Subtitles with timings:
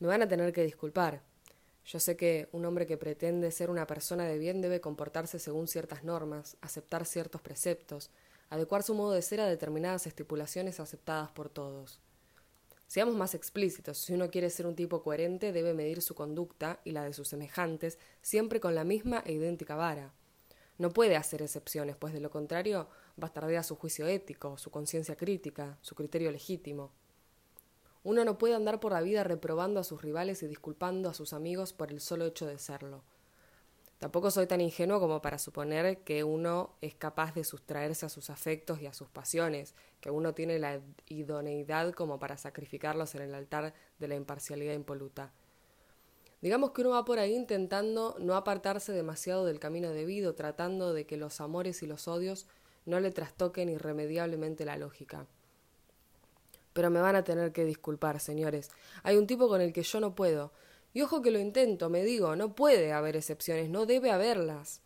[0.00, 1.22] Me van a tener que disculpar.
[1.84, 5.66] Yo sé que un hombre que pretende ser una persona de bien debe comportarse según
[5.66, 8.10] ciertas normas, aceptar ciertos preceptos,
[8.50, 12.00] adecuar su modo de ser a determinadas estipulaciones aceptadas por todos.
[12.86, 16.92] Seamos más explícitos, si uno quiere ser un tipo coherente debe medir su conducta y
[16.92, 20.12] la de sus semejantes siempre con la misma e idéntica vara.
[20.78, 25.76] No puede hacer excepciones, pues de lo contrario bastardea su juicio ético, su conciencia crítica,
[25.82, 26.92] su criterio legítimo.
[28.04, 31.32] Uno no puede andar por la vida reprobando a sus rivales y disculpando a sus
[31.32, 33.02] amigos por el solo hecho de serlo.
[33.98, 38.30] Tampoco soy tan ingenuo como para suponer que uno es capaz de sustraerse a sus
[38.30, 43.34] afectos y a sus pasiones, que uno tiene la idoneidad como para sacrificarlos en el
[43.34, 45.32] altar de la imparcialidad impoluta.
[46.40, 51.04] Digamos que uno va por ahí intentando no apartarse demasiado del camino debido, tratando de
[51.04, 52.46] que los amores y los odios
[52.86, 55.26] no le trastoquen irremediablemente la lógica.
[56.78, 58.70] Pero me van a tener que disculpar, señores.
[59.02, 60.52] Hay un tipo con el que yo no puedo.
[60.94, 64.80] Y ojo que lo intento, me digo, no puede haber excepciones, no debe haberlas.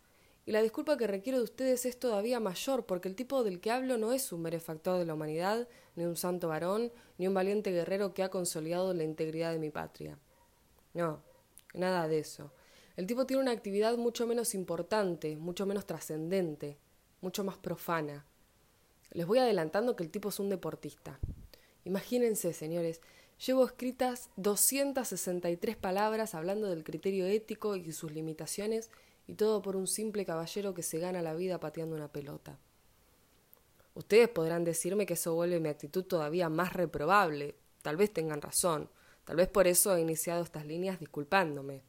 [0.47, 3.69] Y la disculpa que requiero de ustedes es todavía mayor, porque el tipo del que
[3.69, 7.69] hablo no es un benefactor de la humanidad, ni un santo varón, ni un valiente
[7.69, 10.17] guerrero que ha consolidado la integridad de mi patria.
[10.95, 11.21] No,
[11.75, 12.53] nada de eso.
[12.95, 16.79] El tipo tiene una actividad mucho menos importante, mucho menos trascendente,
[17.21, 18.25] mucho más profana.
[19.11, 21.19] Les voy adelantando que el tipo es un deportista.
[21.85, 23.01] Imagínense, señores,
[23.45, 28.89] Llevo escritas 263 palabras hablando del criterio ético y sus limitaciones,
[29.27, 32.57] y todo por un simple caballero que se gana la vida pateando una pelota.
[33.95, 37.55] Ustedes podrán decirme que eso vuelve mi actitud todavía más reprobable.
[37.81, 38.89] Tal vez tengan razón.
[39.25, 41.83] Tal vez por eso he iniciado estas líneas disculpándome.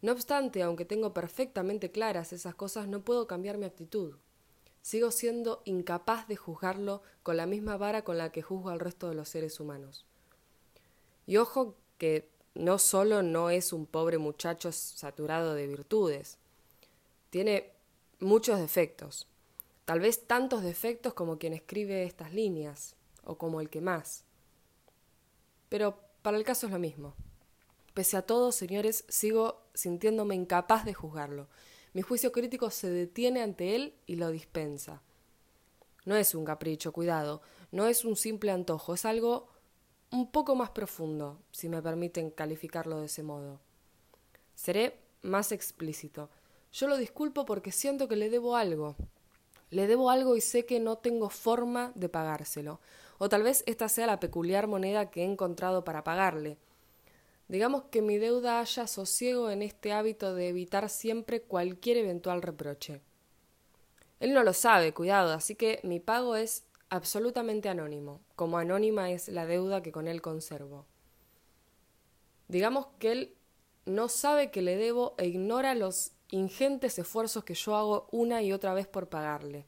[0.00, 4.16] No obstante, aunque tengo perfectamente claras esas cosas, no puedo cambiar mi actitud.
[4.82, 9.08] Sigo siendo incapaz de juzgarlo con la misma vara con la que juzgo al resto
[9.08, 10.04] de los seres humanos.
[11.26, 16.38] Y ojo que no solo no es un pobre muchacho saturado de virtudes,
[17.30, 17.72] tiene
[18.20, 19.26] muchos defectos,
[19.84, 22.94] tal vez tantos defectos como quien escribe estas líneas,
[23.24, 24.24] o como el que más.
[25.68, 27.14] Pero para el caso es lo mismo.
[27.94, 31.48] Pese a todo, señores, sigo sintiéndome incapaz de juzgarlo.
[31.94, 35.02] Mi juicio crítico se detiene ante él y lo dispensa.
[36.04, 39.48] No es un capricho, cuidado, no es un simple antojo, es algo
[40.10, 43.60] un poco más profundo, si me permiten calificarlo de ese modo.
[44.54, 46.28] Seré más explícito.
[46.72, 48.96] Yo lo disculpo porque siento que le debo algo.
[49.70, 52.80] Le debo algo y sé que no tengo forma de pagárselo.
[53.18, 56.58] O tal vez esta sea la peculiar moneda que he encontrado para pagarle.
[57.52, 63.02] Digamos que mi deuda haya sosiego en este hábito de evitar siempre cualquier eventual reproche.
[64.20, 69.28] Él no lo sabe, cuidado, así que mi pago es absolutamente anónimo, como anónima es
[69.28, 70.86] la deuda que con él conservo.
[72.48, 73.34] Digamos que él
[73.84, 78.54] no sabe que le debo e ignora los ingentes esfuerzos que yo hago una y
[78.54, 79.66] otra vez por pagarle.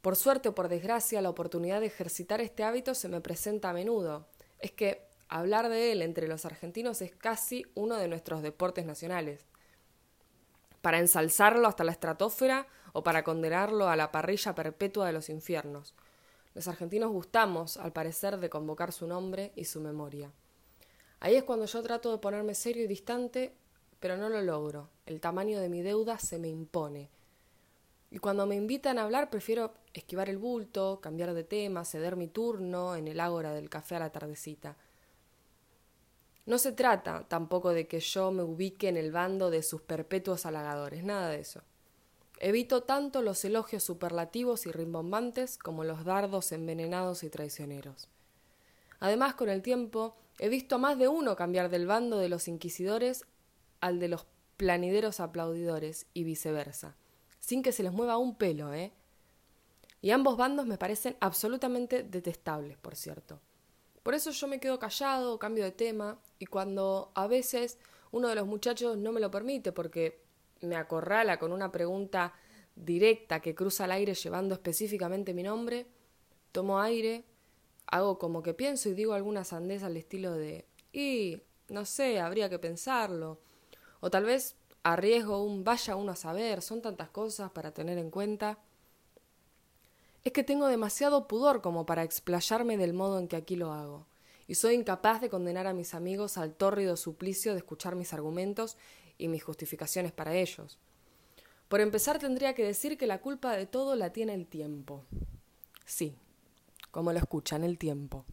[0.00, 3.74] Por suerte o por desgracia, la oportunidad de ejercitar este hábito se me presenta a
[3.74, 4.26] menudo.
[4.58, 9.46] Es que hablar de él entre los argentinos es casi uno de nuestros deportes nacionales.
[10.80, 15.94] Para ensalzarlo hasta la estratosfera o para condenarlo a la parrilla perpetua de los infiernos.
[16.54, 20.32] Los argentinos gustamos, al parecer, de convocar su nombre y su memoria.
[21.20, 23.54] Ahí es cuando yo trato de ponerme serio y distante,
[24.00, 24.88] pero no lo logro.
[25.06, 27.10] El tamaño de mi deuda se me impone.
[28.10, 32.28] Y cuando me invitan a hablar, prefiero esquivar el bulto, cambiar de tema, ceder mi
[32.28, 34.76] turno en el ágora del café a la tardecita.
[36.48, 40.46] No se trata tampoco de que yo me ubique en el bando de sus perpetuos
[40.46, 41.60] halagadores, nada de eso.
[42.40, 48.08] Evito tanto los elogios superlativos y rimbombantes como los dardos envenenados y traicioneros.
[48.98, 52.48] Además, con el tiempo, he visto a más de uno cambiar del bando de los
[52.48, 53.26] inquisidores
[53.82, 54.24] al de los
[54.56, 56.96] planideros aplaudidores y viceversa,
[57.40, 58.94] sin que se les mueva un pelo, ¿eh?
[60.00, 63.38] Y ambos bandos me parecen absolutamente detestables, por cierto.
[64.02, 67.78] Por eso yo me quedo callado, cambio de tema, y cuando a veces
[68.10, 70.22] uno de los muchachos no me lo permite porque
[70.60, 72.32] me acorrala con una pregunta
[72.74, 75.86] directa que cruza el aire llevando específicamente mi nombre,
[76.52, 77.24] tomo aire,
[77.86, 82.48] hago como que pienso y digo alguna sandez al estilo de y no sé, habría
[82.48, 83.38] que pensarlo.
[84.00, 88.10] O tal vez arriesgo un vaya uno a saber, son tantas cosas para tener en
[88.10, 88.58] cuenta.
[90.24, 94.06] Es que tengo demasiado pudor como para explayarme del modo en que aquí lo hago,
[94.48, 98.76] y soy incapaz de condenar a mis amigos al tórrido suplicio de escuchar mis argumentos
[99.18, 100.78] y mis justificaciones para ellos.
[101.68, 105.04] Por empezar tendría que decir que la culpa de todo la tiene el tiempo.
[105.84, 106.16] Sí,
[106.90, 108.24] como lo escuchan, el tiempo.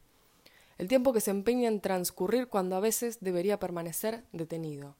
[0.78, 4.96] el tiempo que se empeña en transcurrir cuando a veces debería permanecer detenido,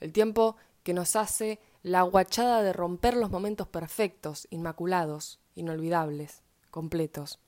[0.00, 7.38] el tiempo que nos hace la aguachada de romper los momentos perfectos, inmaculados, inolvidables, completos.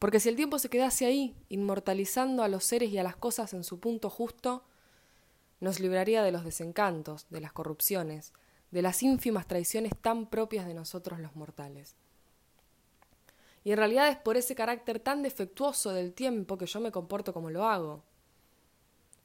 [0.00, 3.52] Porque si el tiempo se quedase ahí, inmortalizando a los seres y a las cosas
[3.52, 4.64] en su punto justo,
[5.60, 8.32] nos libraría de los desencantos, de las corrupciones,
[8.70, 11.96] de las ínfimas traiciones tan propias de nosotros los mortales.
[13.62, 17.34] Y en realidad es por ese carácter tan defectuoso del tiempo que yo me comporto
[17.34, 18.02] como lo hago,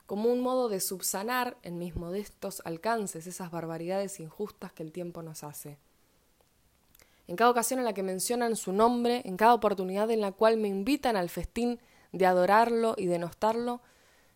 [0.05, 5.23] como un modo de subsanar en mis modestos alcances esas barbaridades injustas que el tiempo
[5.23, 5.79] nos hace.
[7.27, 10.57] En cada ocasión en la que mencionan su nombre, en cada oportunidad en la cual
[10.57, 11.79] me invitan al festín
[12.11, 13.81] de adorarlo y denostarlo,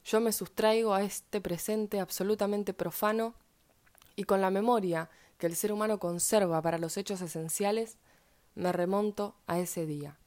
[0.03, 3.35] yo me sustraigo a este presente absolutamente profano
[4.15, 7.97] y con la memoria que el ser humano conserva para los hechos esenciales,
[8.55, 10.17] me remonto a ese día,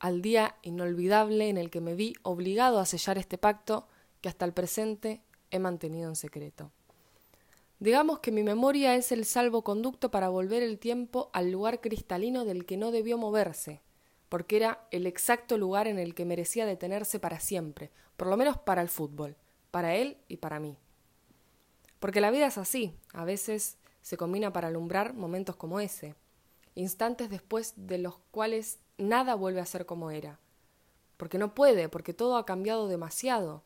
[0.00, 3.86] al día inolvidable en el que me vi obligado a sellar este pacto
[4.20, 6.72] que hasta el presente he mantenido en secreto.
[7.82, 12.64] Digamos que mi memoria es el salvoconducto para volver el tiempo al lugar cristalino del
[12.64, 13.80] que no debió moverse,
[14.28, 18.56] porque era el exacto lugar en el que merecía detenerse para siempre, por lo menos
[18.56, 19.34] para el fútbol,
[19.72, 20.76] para él y para mí.
[21.98, 26.14] Porque la vida es así, a veces se combina para alumbrar momentos como ese,
[26.76, 30.38] instantes después de los cuales nada vuelve a ser como era.
[31.16, 33.64] Porque no puede, porque todo ha cambiado demasiado,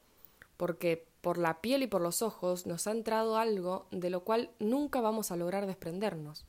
[0.56, 4.52] porque por la piel y por los ojos nos ha entrado algo de lo cual
[4.60, 6.44] nunca vamos a lograr desprendernos.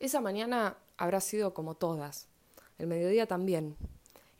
[0.00, 2.26] Esa mañana habrá sido como todas,
[2.78, 3.76] el mediodía también,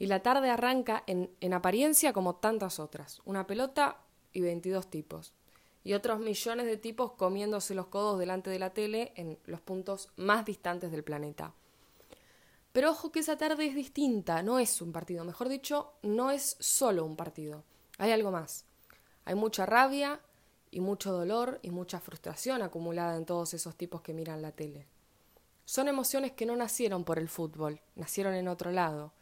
[0.00, 3.98] y la tarde arranca en, en apariencia como tantas otras, una pelota
[4.32, 5.32] y veintidós tipos
[5.84, 10.08] y otros millones de tipos comiéndose los codos delante de la tele en los puntos
[10.16, 11.54] más distantes del planeta.
[12.72, 16.56] Pero ojo que esa tarde es distinta, no es un partido, mejor dicho, no es
[16.58, 17.62] solo un partido,
[17.96, 18.64] hay algo más.
[19.24, 20.20] Hay mucha rabia
[20.70, 24.86] y mucho dolor y mucha frustración acumulada en todos esos tipos que miran la tele.
[25.64, 29.12] Son emociones que no nacieron por el fútbol, nacieron en otro lado,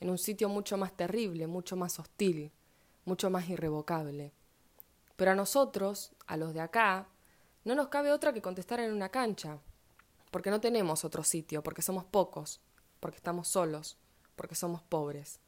[0.00, 2.52] en un sitio mucho más terrible, mucho más hostil,
[3.04, 4.32] mucho más irrevocable.
[5.16, 7.08] Pero a nosotros, a los de acá,
[7.64, 9.58] no nos cabe otra que contestar en una cancha,
[10.30, 12.60] porque no tenemos otro sitio, porque somos pocos,
[13.00, 13.98] porque estamos solos,
[14.36, 15.40] porque somos pobres.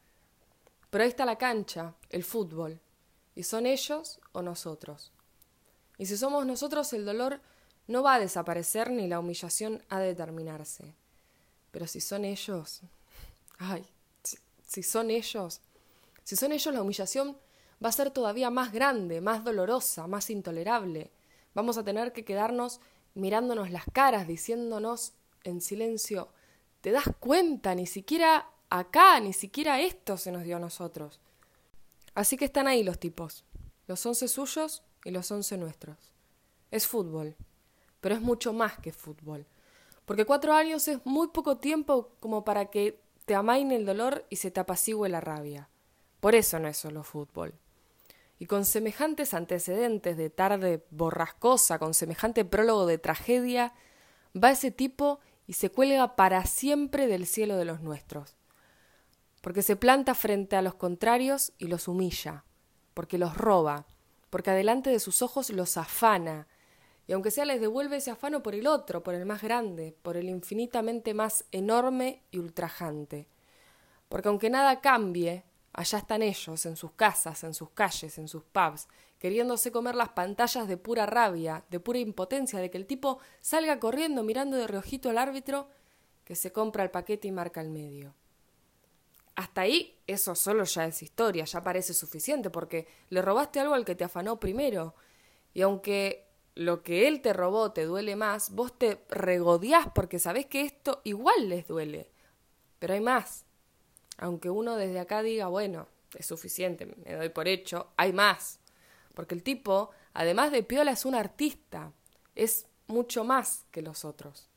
[0.91, 2.81] Pero ahí está la cancha, el fútbol,
[3.35, 5.13] y son ellos o nosotros.
[5.99, 7.41] Y si somos nosotros, el dolor
[7.87, 10.95] no va a desaparecer ni la humillación ha de terminarse.
[11.71, 12.83] Pero si son ellos,
[13.59, 13.87] ay,
[14.23, 15.61] si, si son ellos,
[16.25, 17.37] si son ellos la humillación
[17.85, 21.11] va a ser todavía más grande, más dolorosa, más intolerable.
[21.55, 22.81] Vamos a tener que quedarnos
[23.15, 26.29] mirándonos las caras, diciéndonos en silencio,
[26.81, 27.75] ¿te das cuenta?
[27.75, 31.21] Ni siquiera acá, ni siquiera esto se nos dio a nosotros.
[32.15, 33.45] Así que están ahí los tipos,
[33.87, 36.15] los once suyos y los once nuestros.
[36.71, 37.37] Es fútbol,
[38.01, 39.47] pero es mucho más que fútbol,
[40.05, 44.37] porque cuatro años es muy poco tiempo como para que te amaine el dolor y
[44.37, 45.69] se te apacigüe la rabia.
[46.21, 47.55] Por eso no es solo fútbol
[48.41, 53.75] y con semejantes antecedentes de tarde borrascosa, con semejante prólogo de tragedia,
[54.35, 58.39] va ese tipo y se cuelga para siempre del cielo de los nuestros,
[59.41, 62.45] porque se planta frente a los contrarios y los humilla,
[62.95, 63.87] porque los roba,
[64.31, 66.47] porque adelante de sus ojos los afana,
[67.07, 70.17] y aunque sea les devuelve ese afano por el otro, por el más grande, por
[70.17, 73.27] el infinitamente más enorme y ultrajante.
[74.09, 78.43] Porque aunque nada cambie, Allá están ellos, en sus casas, en sus calles, en sus
[78.43, 78.89] pubs,
[79.19, 83.79] queriéndose comer las pantallas de pura rabia, de pura impotencia, de que el tipo salga
[83.79, 85.69] corriendo mirando de reojito al árbitro
[86.25, 88.15] que se compra el paquete y marca el medio.
[89.41, 93.85] Hasta ahí eso solo ya es historia, ya parece suficiente, porque le robaste algo al
[93.85, 94.95] que te afanó primero.
[95.55, 100.47] Y aunque lo que él te robó te duele más, vos te regodeás porque sabés
[100.47, 102.11] que esto igual les duele.
[102.79, 103.45] Pero hay más
[104.21, 108.61] aunque uno desde acá diga, bueno, es suficiente, me doy por hecho, hay más.
[109.15, 111.93] Porque el tipo, además de piola, es un artista,
[112.35, 114.49] es mucho más que los otros.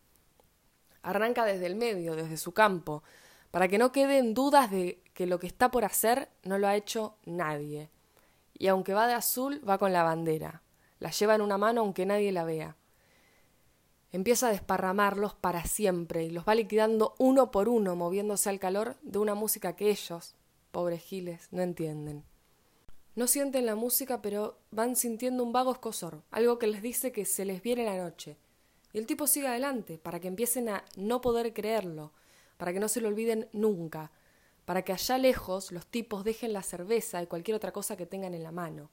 [1.02, 3.04] Arranca desde el medio, desde su campo,
[3.54, 6.76] para que no queden dudas de que lo que está por hacer no lo ha
[6.76, 7.90] hecho nadie.
[8.58, 10.64] Y aunque va de azul, va con la bandera.
[11.00, 12.76] La lleva en una mano aunque nadie la vea
[14.14, 18.96] empieza a desparramarlos para siempre y los va liquidando uno por uno, moviéndose al calor
[19.02, 20.36] de una música que ellos,
[20.72, 22.24] pobres giles, no entienden.
[23.16, 27.26] No sienten la música, pero van sintiendo un vago escosor, algo que les dice que
[27.26, 28.38] se les viene la noche.
[28.94, 32.12] Y el tipo sigue adelante, para que empiecen a no poder creerlo,
[32.64, 34.10] para que no se lo olviden nunca,
[34.64, 38.34] para que allá lejos los tipos dejen la cerveza y cualquier otra cosa que tengan
[38.34, 38.90] en la mano,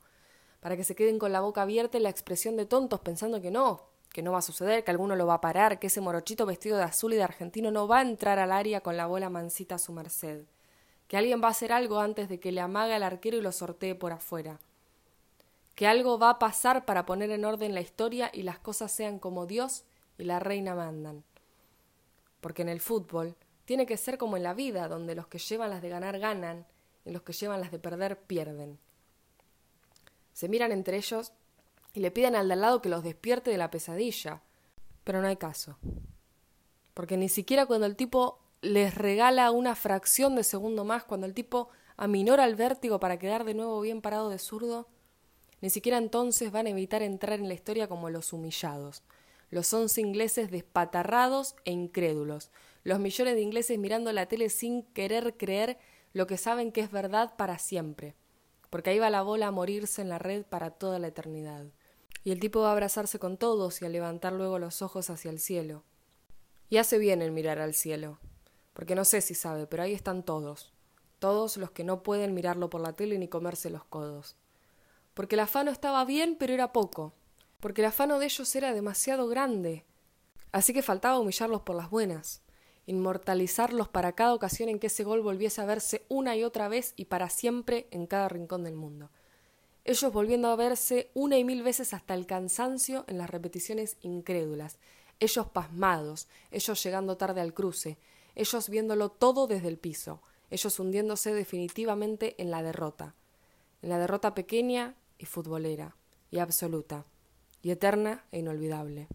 [0.58, 3.52] para que se queden con la boca abierta y la expresión de tontos pensando que
[3.52, 6.46] no, que no va a suceder, que alguno lo va a parar, que ese morochito
[6.46, 9.30] vestido de azul y de argentino no va a entrar al área con la bola
[9.30, 10.46] mansita a su merced,
[11.06, 13.52] que alguien va a hacer algo antes de que le amague al arquero y lo
[13.52, 14.58] sortee por afuera,
[15.76, 19.20] que algo va a pasar para poner en orden la historia y las cosas sean
[19.20, 19.84] como Dios
[20.18, 21.22] y la reina mandan.
[22.40, 23.36] Porque en el fútbol
[23.70, 26.66] tiene que ser como en la vida, donde los que llevan las de ganar ganan
[27.04, 28.80] y los que llevan las de perder pierden.
[30.32, 31.30] Se miran entre ellos
[31.92, 34.42] y le piden al de al lado que los despierte de la pesadilla.
[35.04, 35.78] Pero no hay caso.
[36.94, 41.32] Porque ni siquiera cuando el tipo les regala una fracción de segundo más, cuando el
[41.32, 44.88] tipo aminora el vértigo para quedar de nuevo bien parado de zurdo,
[45.60, 49.04] ni siquiera entonces van a evitar entrar en la historia como los humillados,
[49.48, 52.50] los once ingleses despatarrados e incrédulos,
[52.82, 55.78] los millones de ingleses mirando la tele sin querer creer
[56.12, 58.16] lo que saben que es verdad para siempre,
[58.70, 61.66] porque ahí va la bola a morirse en la red para toda la eternidad.
[62.24, 65.30] Y el tipo va a abrazarse con todos y a levantar luego los ojos hacia
[65.30, 65.84] el cielo.
[66.68, 68.18] Y hace bien el mirar al cielo,
[68.72, 70.72] porque no sé si sabe, pero ahí están todos,
[71.18, 74.36] todos los que no pueden mirarlo por la tele ni comerse los codos.
[75.14, 77.12] Porque el afano estaba bien, pero era poco,
[77.60, 79.84] porque el afano de ellos era demasiado grande.
[80.52, 82.42] Así que faltaba humillarlos por las buenas,
[82.86, 86.92] inmortalizarlos para cada ocasión en que ese gol volviese a verse una y otra vez
[86.96, 89.10] y para siempre en cada rincón del mundo.
[89.84, 94.78] Ellos volviendo a verse una y mil veces hasta el cansancio en las repeticiones incrédulas,
[95.20, 97.98] ellos pasmados, ellos llegando tarde al cruce,
[98.34, 103.14] ellos viéndolo todo desde el piso, ellos hundiéndose definitivamente en la derrota,
[103.82, 105.96] en la derrota pequeña y futbolera,
[106.30, 107.04] y absoluta,
[107.62, 109.08] y eterna e inolvidable.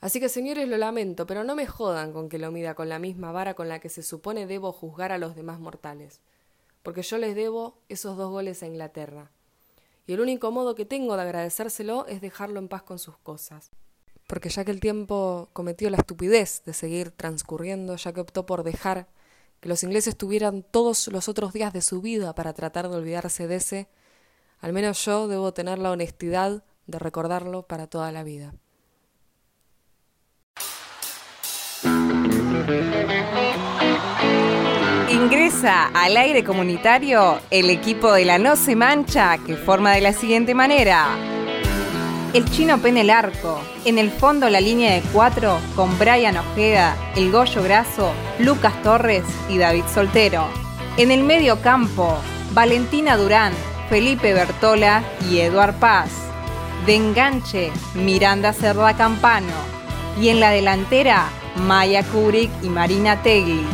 [0.00, 3.00] Así que señores lo lamento, pero no me jodan con que lo mida con la
[3.00, 6.20] misma vara con la que se supone debo juzgar a los demás mortales,
[6.84, 9.32] porque yo les debo esos dos goles a Inglaterra,
[10.06, 13.70] y el único modo que tengo de agradecérselo es dejarlo en paz con sus cosas.
[14.26, 18.62] Porque ya que el tiempo cometió la estupidez de seguir transcurriendo, ya que optó por
[18.62, 19.08] dejar
[19.60, 23.48] que los ingleses tuvieran todos los otros días de su vida para tratar de olvidarse
[23.48, 23.88] de ese,
[24.60, 28.54] al menos yo debo tener la honestidad de recordarlo para toda la vida.
[35.18, 40.12] Ingresa al aire comunitario el equipo de la No Se Mancha que forma de la
[40.12, 41.08] siguiente manera.
[42.32, 43.60] El chino pene el arco.
[43.84, 49.24] En el fondo la línea de cuatro con Brian Ojeda, El Goyo Graso, Lucas Torres
[49.48, 50.46] y David Soltero.
[50.96, 52.16] En el medio campo,
[52.52, 53.52] Valentina Durán,
[53.90, 56.10] Felipe Bertola y Eduard Paz.
[56.86, 59.52] De enganche, Miranda Cerda Campano.
[60.20, 61.26] Y en la delantera,
[61.66, 63.66] Maya Kurik y Marina Tegui.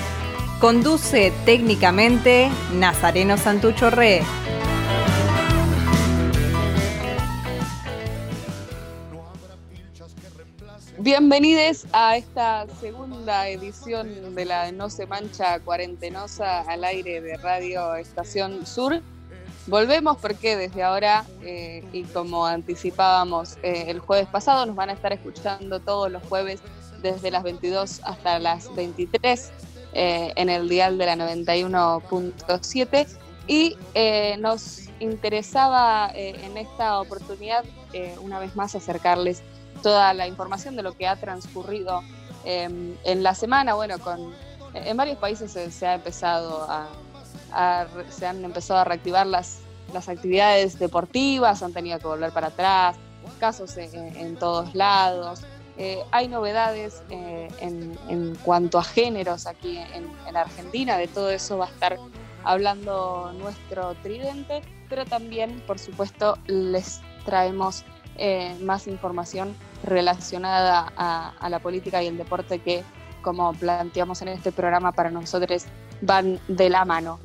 [0.64, 4.22] Conduce técnicamente Nazareno Santucho Re.
[10.96, 17.94] Bienvenidos a esta segunda edición de la No se mancha cuarentenosa al aire de Radio
[17.96, 19.02] Estación Sur.
[19.66, 24.94] Volvemos porque desde ahora, eh, y como anticipábamos eh, el jueves pasado, nos van a
[24.94, 26.62] estar escuchando todos los jueves
[27.02, 29.52] desde las 22 hasta las 23
[29.96, 33.06] eh, en el dial de la 91.7
[33.46, 37.64] y eh, nos interesaba eh, en esta oportunidad
[38.20, 39.44] una vez más acercarles
[39.80, 42.02] toda la información de lo que ha transcurrido
[42.44, 43.74] em, en la semana.
[43.74, 44.34] Bueno, con,
[44.74, 46.66] en varios países se, ha empezado
[48.10, 49.60] se han empezado a reactivar las,
[49.92, 52.96] las actividades deportivas, han tenido que volver para atrás,
[53.38, 55.44] casos en todos lados.
[55.76, 61.66] Eh, hay novedades eh, en, cuanto a géneros aquí en, Argentina, de todo eso va
[61.66, 61.96] a estar
[62.44, 67.84] hablando nuestro tridente, pero también, por supuesto, les traemos
[68.16, 72.84] eh, más información relacionada a, la política y el deporte que,
[73.22, 75.64] como planteamos en este programa, para nosotros
[76.00, 77.18] van de la mano.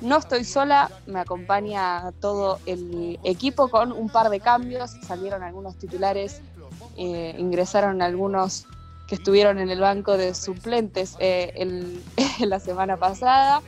[0.00, 5.76] No estoy sola, me acompaña todo el equipo con un par de cambios, salieron algunos
[5.76, 6.42] titulares
[6.96, 8.66] eh, ingresaron algunos
[9.06, 12.00] que estuvieron en el banco de suplentes eh,
[12.40, 13.62] la semana pasada.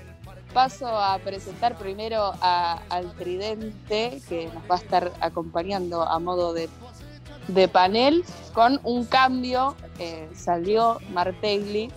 [0.55, 7.69] Paso a presentar primero al Tridente, que nos va a estar acompañando a modo de,
[7.69, 9.77] panel, con un cambio.
[9.99, 11.91] Eh, salió Martegli,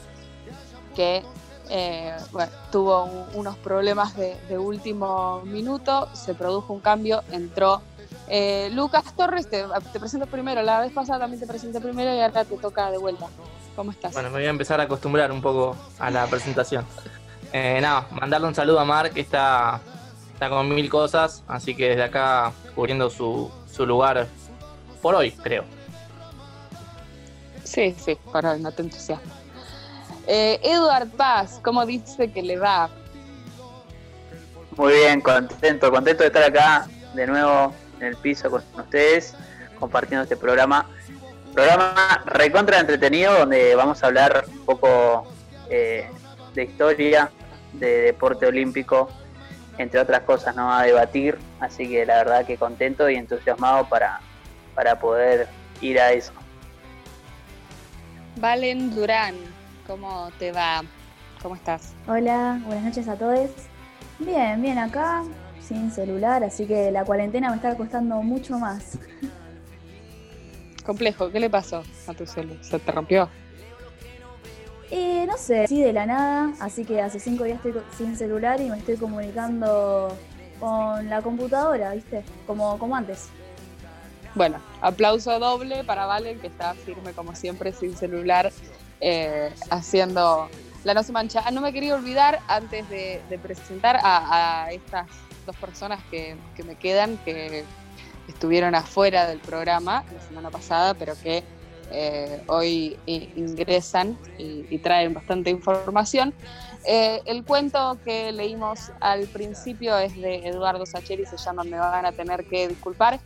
[0.93, 1.23] que
[2.71, 7.81] tuvo unos problemas de, de, último minuto, se produjo un cambio, entró
[8.29, 9.65] eh, Lucas Torres, te,
[9.99, 10.61] presento primero.
[10.61, 13.27] La vez pasada también te presenté primero y ahora te toca de vuelta.
[13.75, 14.13] ¿Cómo estás?
[14.13, 16.85] Bueno, me voy a empezar a acostumbrar un poco a la presentación.
[17.51, 19.81] Eh, nada, mandarle un saludo a Mar, que está,
[20.33, 24.27] está con mil cosas, así que desde acá cubriendo su, su lugar
[25.01, 25.63] por hoy, creo.
[27.63, 29.31] Sí, sí, por hoy, no te entusiasmo.
[30.27, 32.89] Eh, Eduard Paz, ¿cómo dice que le va?
[34.77, 39.35] Muy bien, contento, contento de estar acá de nuevo en el piso con ustedes,
[39.79, 40.87] compartiendo este programa.
[41.53, 45.27] Programa recontra entretenido donde vamos a hablar un poco
[45.69, 46.09] eh,
[46.53, 47.31] de historia,
[47.73, 49.09] de deporte olímpico,
[49.77, 50.73] entre otras cosas, ¿no?
[50.73, 51.37] A debatir.
[51.59, 54.19] Así que la verdad que contento y entusiasmado para,
[54.75, 55.47] para poder
[55.81, 56.33] ir a eso.
[58.35, 59.35] Valen Durán,
[59.87, 60.81] ¿cómo te va?
[61.41, 61.93] ¿Cómo estás?
[62.07, 63.49] Hola, buenas noches a todos.
[64.19, 65.23] Bien, bien acá,
[65.69, 68.97] sin celular, así que la cuarentena me está costando mucho más.
[70.83, 72.57] Complejo, ¿qué le pasó a tu celular?
[72.61, 73.29] ¿Se te rompió?
[74.89, 78.59] Eh, no sé, sí de la nada, así que hace cinco días estoy sin celular
[78.59, 80.17] y me estoy comunicando
[80.59, 82.23] con la computadora, ¿viste?
[82.47, 83.29] Como, como antes.
[84.33, 88.51] Bueno, aplauso doble para Valen, que está firme como siempre, sin celular,
[88.99, 90.49] eh, haciendo
[90.83, 91.43] la No Se Mancha.
[91.45, 95.07] Ah, no me quería olvidar, antes de, presentar a, a, estas
[95.49, 97.63] dos personas que, que me quedan, que
[98.27, 101.43] estuvieron afuera del programa la semana pasada, pero que
[101.91, 106.33] eh, hoy ingresan y, traen bastante información.
[106.85, 112.05] Eh, el cuento que leímos al principio es de Eduardo Sacheri, se llama Me van
[112.05, 113.19] a tener que disculpar.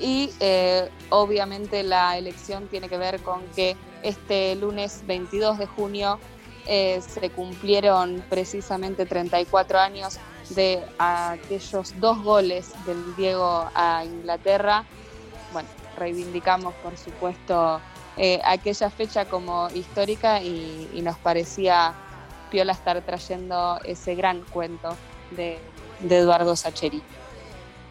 [0.00, 6.18] Y eh, obviamente la elección tiene que ver con que este lunes 22 de junio
[6.64, 10.18] se cumplieron precisamente 34 años
[10.54, 14.84] de aquellos dos goles del Diego a Inglaterra.
[15.52, 17.80] Bueno, reivindicamos por supuesto
[18.16, 21.94] eh, aquella fecha como histórica y, nos parecía
[22.50, 24.96] piola estar trayendo ese gran cuento
[25.30, 25.58] de,
[26.08, 27.02] Eduardo Sacheri.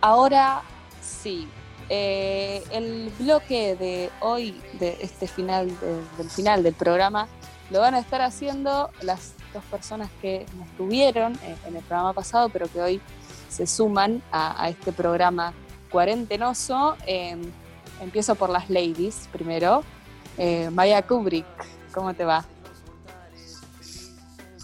[0.01, 0.61] Ahora
[1.01, 1.47] sí,
[1.89, 5.71] eh, el bloque de hoy, de este final,
[6.17, 7.27] del final del programa,
[7.69, 12.71] lo van a estar haciendo las dos personas que estuvieron en el programa pasado, pero
[12.71, 13.01] que hoy
[13.49, 15.53] se suman a, este programa
[15.91, 16.95] cuarentenoso.
[17.05, 17.41] Em,
[18.01, 19.83] empiezo por las ladies primero.
[20.37, 21.45] Eh, Maya Kubrick,
[21.93, 22.45] ¿cómo te va?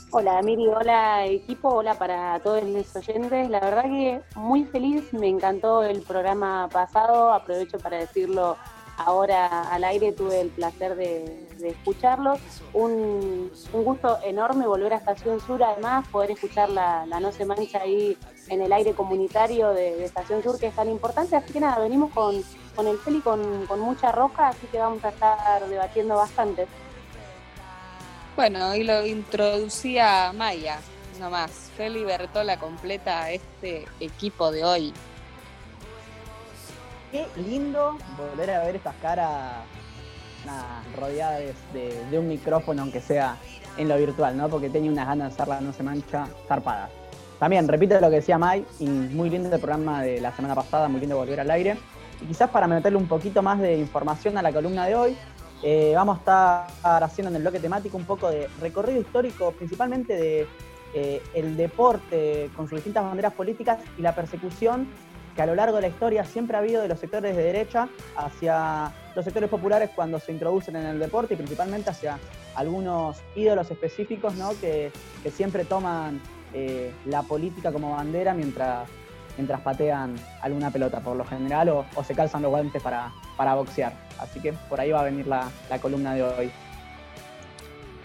[0.09, 3.49] Hola Miri, hola equipo, hola para todos los oyentes.
[3.49, 8.55] La verdad que muy feliz, me encantó el programa pasado, aprovecho para decirlo
[8.97, 12.37] ahora al aire, tuve el placer de, escucharlo.
[12.73, 18.17] Un, gusto enorme volver a Estación Sur, además, poder escuchar la, No se mancha ahí
[18.49, 21.35] en el aire comunitario de, Estación Sur, que es tan importante.
[21.35, 22.43] Así que nada, venimos con,
[22.75, 26.67] con el Feli con, con mucha roca, así que vamos a estar debatiendo bastante.
[28.35, 30.79] Bueno, y lo introducía Maya,
[31.19, 31.51] nomás.
[31.75, 34.93] Feli Bertola completa este equipo de hoy.
[37.11, 39.63] Qué lindo volver a ver estas caras
[40.97, 41.41] rodeadas
[41.73, 43.37] de, un micrófono, aunque sea
[43.77, 44.49] en lo virtual, ¿no?
[44.49, 46.89] Porque tenía unas ganas de hacerla no se mancha zarpada.
[47.39, 50.89] También, repito lo que decía Mai, y muy lindo el programa de la semana pasada,
[50.89, 51.77] muy lindo volver al aire.
[52.21, 55.17] Y quizás para meterle un poquito más de información a la columna de hoy,
[55.63, 60.15] eh, vamos a estar haciendo en el bloque temático un poco de recorrido histórico, principalmente
[60.15, 60.47] de
[60.93, 64.87] eh, el deporte con sus distintas banderas políticas y la persecución
[65.37, 67.87] que a lo largo de la historia siempre ha habido de los sectores de derecha
[68.15, 72.17] hacia los sectores populares cuando se introducen en el deporte y principalmente hacia
[72.55, 74.49] algunos ídolos específicos ¿no?
[74.59, 74.91] que,
[75.31, 76.19] siempre toman
[76.53, 78.89] eh, la política como bandera mientras
[79.37, 83.93] mientras patean alguna pelota por lo general o, se calzan los guantes para, para, boxear.
[84.17, 86.51] Así que por ahí va a venir la, columna de hoy.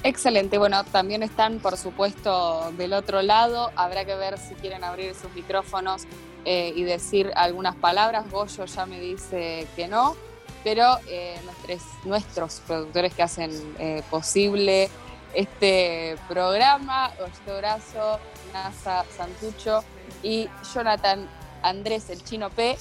[0.03, 5.14] Excelente, bueno, también están por supuesto del otro lado, habrá que ver si quieren abrir
[5.14, 6.07] sus micrófonos
[6.45, 10.17] eh, y decir algunas palabras, Goyo ya me dice que no,
[10.65, 14.91] pero eh, nuestros, nuestros productores que hacen eh, posible
[15.35, 18.19] este programa, Ollito Brazo,
[18.53, 19.85] NASA Santucho,
[20.23, 21.29] y Jonathan
[21.63, 22.77] Andrés, el chino P,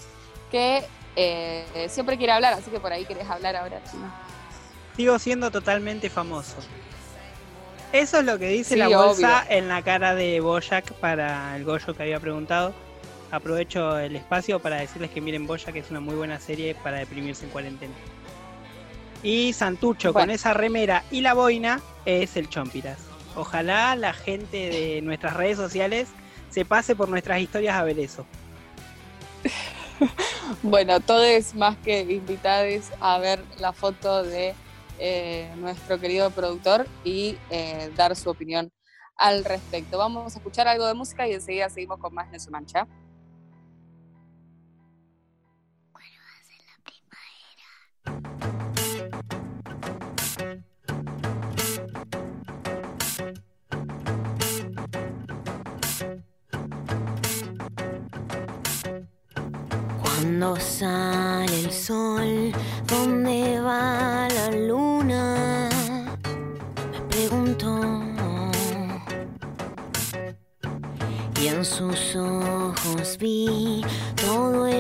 [0.49, 0.83] que
[1.87, 4.11] siempre quiere hablar, así que por ahí querés hablar ahora, chino.
[4.95, 6.57] Sigo siendo totalmente famoso.
[7.93, 11.93] Eso es lo que dice la bolsa en la cara de Boyac para el Goyo
[11.93, 12.73] que había preguntado.
[13.31, 16.99] Aprovecho el espacio para decirles que miren Boyac, que es una muy buena serie para
[16.99, 17.93] deprimirse en cuarentena.
[19.23, 22.99] Y Santucho con esa remera y la boina es el Chompiras.
[23.35, 26.09] Ojalá la gente de nuestras redes sociales
[26.49, 28.25] se pase por nuestras historias a ver eso.
[30.63, 34.53] bueno, todos más que invitados a ver la foto de
[34.99, 38.71] eh, nuestro querido productor y eh, dar su opinión
[39.15, 39.97] al respecto.
[39.97, 42.87] Vamos a escuchar algo de música y enseguida seguimos con más No se mancha.
[60.41, 62.51] Cuando sale el sol,
[62.87, 65.69] ¿dónde va la luna?
[66.91, 67.79] Me pregunto.
[71.39, 74.70] Y en sus ojos vi todo el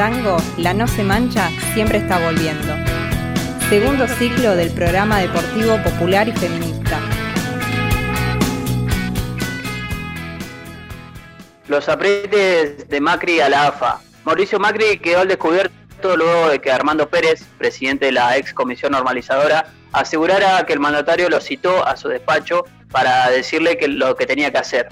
[0.00, 2.74] tango, la no se mancha siempre está volviendo.
[3.68, 6.98] Segundo ciclo del programa deportivo popular y feminista.
[11.68, 14.00] Los aprietes de Macri a la AFA.
[14.24, 18.92] Mauricio Macri quedó al descubierto luego de que Armando Pérez, presidente de la ex comisión
[18.92, 24.24] normalizadora, asegurara que el mandatario lo citó a su despacho para decirle que lo que
[24.24, 24.88] tenía que hacer.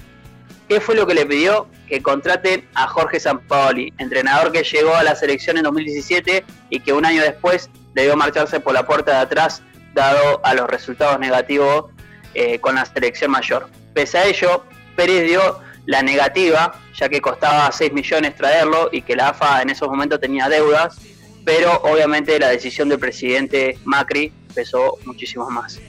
[0.68, 1.66] ¿Qué fue lo que le pidió?
[1.88, 6.92] Que contraten a Jorge Sampaoli, entrenador que llegó a la selección en 2017 y que
[6.92, 9.62] un año después debió marcharse por la puerta de atrás
[9.94, 11.86] dado a los resultados negativos
[12.34, 13.68] eh, con la selección mayor.
[13.94, 19.16] Pese a ello, Pérez dio la negativa, ya que costaba 6 millones traerlo y que
[19.16, 20.98] la AFA en esos momentos tenía deudas,
[21.46, 25.80] pero obviamente la decisión del presidente Macri pesó muchísimo más.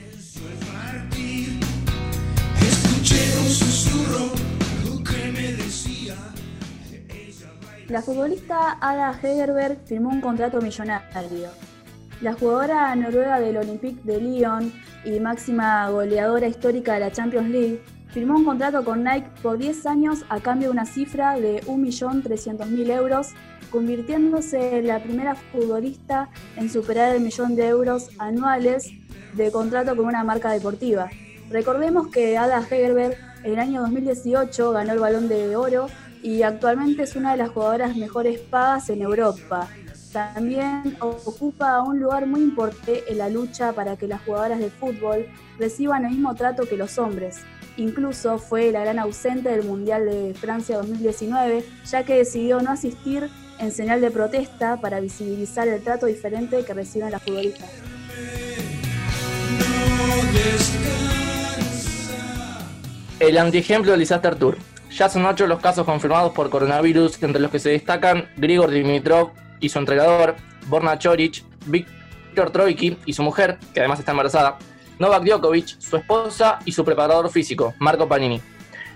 [7.90, 11.48] La futbolista Ada Hegerberg firmó un contrato millonario.
[12.20, 14.72] La jugadora noruega del Olympique de Lyon
[15.04, 19.86] y máxima goleadora histórica de la Champions League firmó un contrato con Nike por 10
[19.86, 23.30] años a cambio de una cifra de 1.300.000 euros,
[23.72, 28.88] convirtiéndose en la primera futbolista en superar el millón de euros anuales
[29.34, 31.10] de contrato con una marca deportiva.
[31.50, 35.86] Recordemos que Ada Hegerberg En el año 2018 ganó el Balón de Oro
[36.22, 39.68] y actualmente es una de las jugadoras mejores pagas en Europa.
[40.12, 45.26] También ocupa un lugar muy importante en la lucha para que las jugadoras de fútbol
[45.58, 47.38] reciban el mismo trato que los hombres.
[47.76, 53.30] Incluso fue la gran ausente del Mundial de Francia 2019, ya que decidió no asistir
[53.58, 57.70] en señal de protesta para visibilizar el trato diferente que reciben las futbolistas.
[63.20, 64.56] El antiejemplo del Disaster Tour.
[64.90, 69.30] Ya son ocho los casos confirmados por coronavirus, entre los que se destacan Grigor Dimitrov
[69.60, 74.58] y su entrenador, Borna Choric, Víctor Troiki y su mujer, que además está embarazada,
[74.98, 78.40] Novak Djokovic, su esposa y su preparador físico, Marco Panini.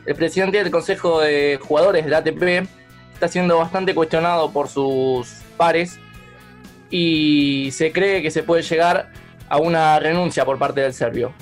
[0.04, 2.68] El presidente del Consejo de Jugadores del ATP
[3.14, 5.98] está siendo bastante cuestionado por sus pares
[6.90, 9.10] y se cree que se puede llegar
[9.48, 11.32] a una renuncia por parte del serbio.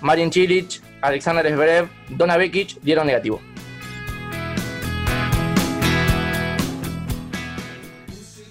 [0.00, 3.40] Marin Cilic, Alexander Zverev, Dona Vekic dieron negativo.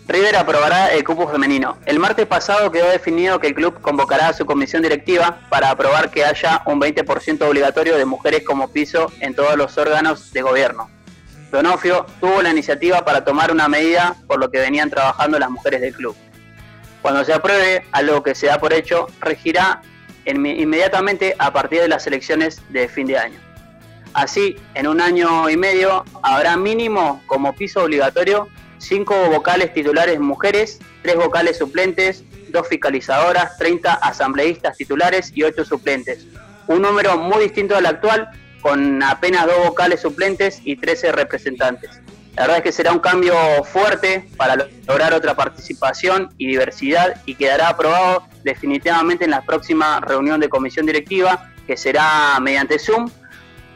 [0.08, 1.78] River aprobará el cupo femenino.
[1.86, 6.12] El martes pasado quedó definido que el club convocará a su comisión directiva para aprobar
[6.12, 10.90] que haya un 20% obligatorio de mujeres como piso en todos los órganos de gobierno.
[11.52, 15.82] Donofrio tuvo la iniciativa para tomar una medida por lo que venían trabajando las mujeres
[15.82, 16.16] del club.
[17.02, 19.82] Cuando se apruebe, algo que se da por hecho, regirá
[20.26, 23.40] inmediatamente a partir de las elecciones de fin de año.
[24.14, 30.80] Así, en un año y medio habrá mínimo como piso obligatorio cinco vocales titulares mujeres,
[31.02, 36.26] tres vocales suplentes, dos fiscalizadoras, 30 asambleístas titulares y ocho suplentes.
[36.68, 38.30] Un número muy distinto al actual,
[38.62, 42.02] con apenas dos vocales suplentes y 13 representantes.
[42.36, 47.34] La verdad es que será un cambio fuerte para lograr otra participación y diversidad y
[47.34, 53.10] quedará aprobado definitivamente en la próxima reunión de comisión directiva que será mediante Zoom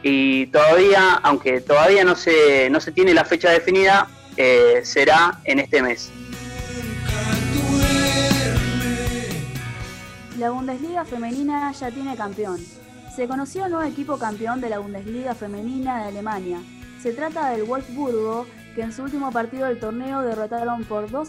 [0.02, 5.58] y todavía, aunque todavía no se, no se tiene la fecha definida, eh, será en
[5.58, 6.10] este mes.
[10.38, 12.58] La Bundesliga femenina ya tiene campeón.
[13.14, 16.58] Se conoció el nuevo equipo campeón de la Bundesliga femenina de Alemania.
[17.00, 21.28] Se trata del Wolfsburgo, que en su último partido del torneo derrotaron por 2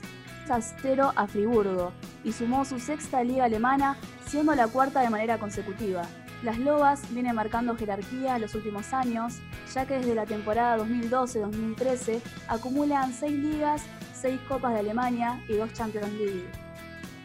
[0.49, 1.91] a 0 a Friburgo
[2.23, 6.03] y sumó su sexta liga alemana, siendo la cuarta de manera consecutiva.
[6.43, 9.35] Las Lobas vienen marcando jerarquía en los últimos años,
[9.73, 15.71] ya que desde la temporada 2012-2013 acumulan 6 ligas, 6 Copas de Alemania y 2
[15.71, 16.45] Champions League.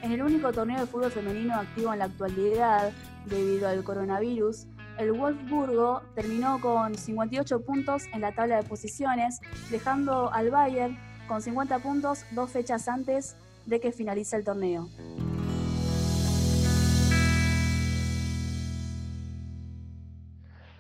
[0.03, 2.93] En el único torneo de fútbol femenino activo en la actualidad,
[3.27, 10.33] debido al coronavirus, el Wolfsburgo terminó con 58 puntos en la tabla de posiciones, dejando
[10.33, 13.35] al Bayern con 50 puntos dos fechas antes
[13.67, 14.89] de que finalice el torneo.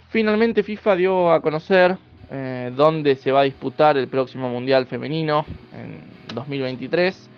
[0.08, 1.96] Finalmente FIFA dio a conocer
[2.30, 6.00] eh, dónde se va a disputar el próximo Mundial Femenino en
[6.34, 7.28] 2023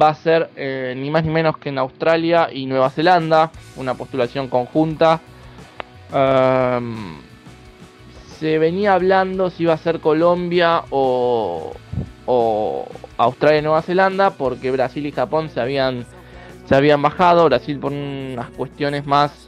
[0.00, 3.94] va a ser eh, ni más ni menos que en Australia y Nueva Zelanda, una
[3.94, 5.20] postulación conjunta.
[8.38, 11.72] se venía hablando si iba a ser Colombia o,
[13.18, 16.04] Australia y Nueva Zelanda, porque Brasil y Japón se habían,
[16.66, 19.45] se habían bajado, Brasil por unas cuestiones más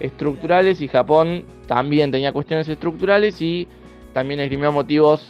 [0.00, 3.68] estructurales y Japón también tenía cuestiones estructurales y
[4.12, 5.22] también esgrimió motivos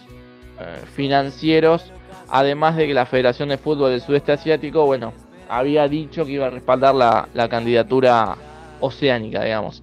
[0.60, 1.92] eh, financieros
[2.30, 5.12] Además de que la Federación de Fútbol del Sudeste Asiático, bueno,
[5.48, 8.36] había dicho que iba a respaldar la, candidatura
[8.80, 9.82] oceánica, digamos.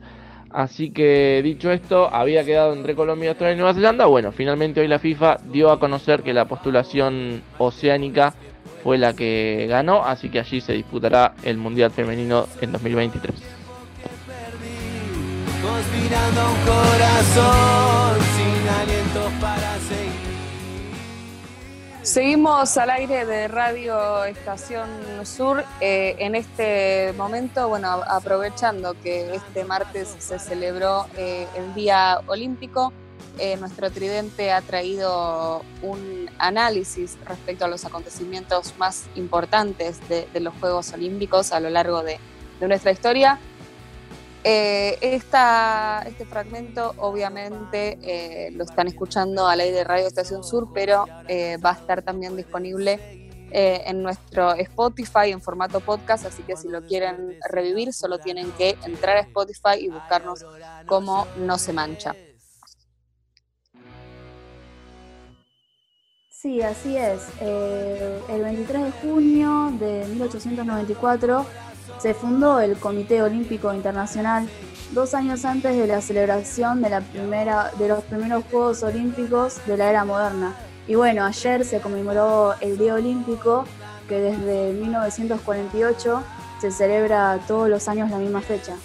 [0.52, 4.06] Así que dicho esto, había quedado entre Colombia, Australia y Nueva Zelanda.
[4.06, 8.34] Bueno, finalmente hoy la FIFA dio a conocer que la postulación oceánica
[8.84, 13.55] fue la que ganó, así que allí se disputará el Mundial Femenino en 2023.
[15.68, 19.76] Un corazón sin para
[22.04, 24.88] Seguimos al aire de Radio Estación
[25.24, 25.64] Sur.
[25.82, 32.94] Eh, en este momento, bueno, aprovechando que este martes se celebró eh, el Día Olímpico,
[33.40, 40.54] eh, nuestro tridente ha traído un análisis respecto a los acontecimientos más importantes de, los
[40.60, 42.20] Juegos Olímpicos a lo largo de
[42.62, 43.40] nuestra historia.
[44.48, 51.06] Eh, este fragmento obviamente eh, lo están escuchando a la de Radio Estación Sur, pero
[51.28, 53.24] eh, va a estar también disponible
[53.58, 58.78] en nuestro Spotify en formato podcast, así que si lo quieren revivir solo tienen que
[58.86, 60.46] entrar a Spotify y buscarnos
[60.86, 62.14] como No se mancha.
[66.30, 67.22] Sí, así es.
[67.40, 71.65] el 23 de junio de 1894
[72.00, 74.48] se fundó el Comité Olímpico Internacional
[74.92, 79.78] dos años antes de la celebración de, la primera, de los primeros Juegos Olímpicos de
[79.78, 80.54] la era moderna.
[80.88, 83.66] Y bueno, ayer se conmemoró el Día Olímpico,
[84.08, 86.24] que desde 1948
[86.62, 88.76] se celebra todos los años la misma fecha.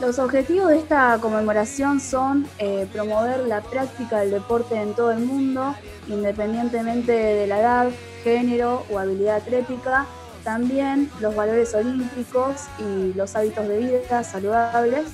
[0.00, 5.20] Los objetivos de esta conmemoración son eh, promover la práctica del deporte en todo el
[5.20, 5.74] mundo,
[6.08, 7.90] independientemente de la edad,
[8.22, 10.04] género o habilidad atlética,
[10.46, 15.06] también los valores olímpicos y los hábitos de vida saludables,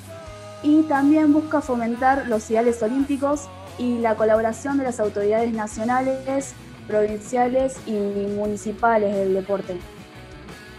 [0.62, 6.52] y también busca fomentar los ideales olímpicos y la colaboración de las autoridades nacionales,
[6.86, 9.78] provinciales y municipales del deporte.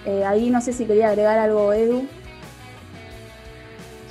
[0.06, 2.08] Eh, ahí no sé si quería agregar algo, Edu.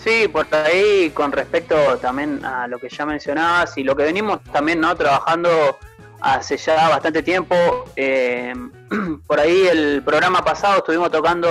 [0.02, 4.42] Sí, por ahí con respecto también a lo que ya mencionabas y lo que venimos
[4.52, 5.78] también no trabajando
[6.22, 7.54] hace ya bastante tiempo.
[7.96, 8.52] Eh,
[9.26, 11.48] por ahí el programa pasado estuvimos tocando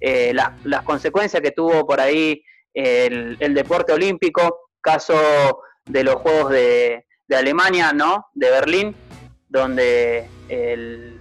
[0.00, 2.42] eh, las, consecuencias que tuvo por ahí
[2.74, 8.26] el, deporte olímpico, caso de los Juegos de, Alemania, ¿no?
[8.34, 8.96] De Berlín,
[9.48, 11.20] donde el,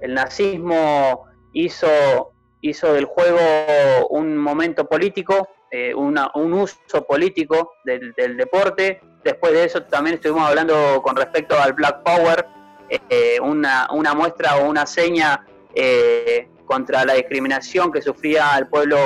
[0.00, 9.00] el nazismo hizo hizo del juego un momento político, eh, un uso político del, deporte.
[9.24, 12.46] Después de eso también estuvimos hablando con respecto al Black Power,
[12.88, 18.98] eh, una, muestra o una seña eh, contra la discriminación que sufría el pueblo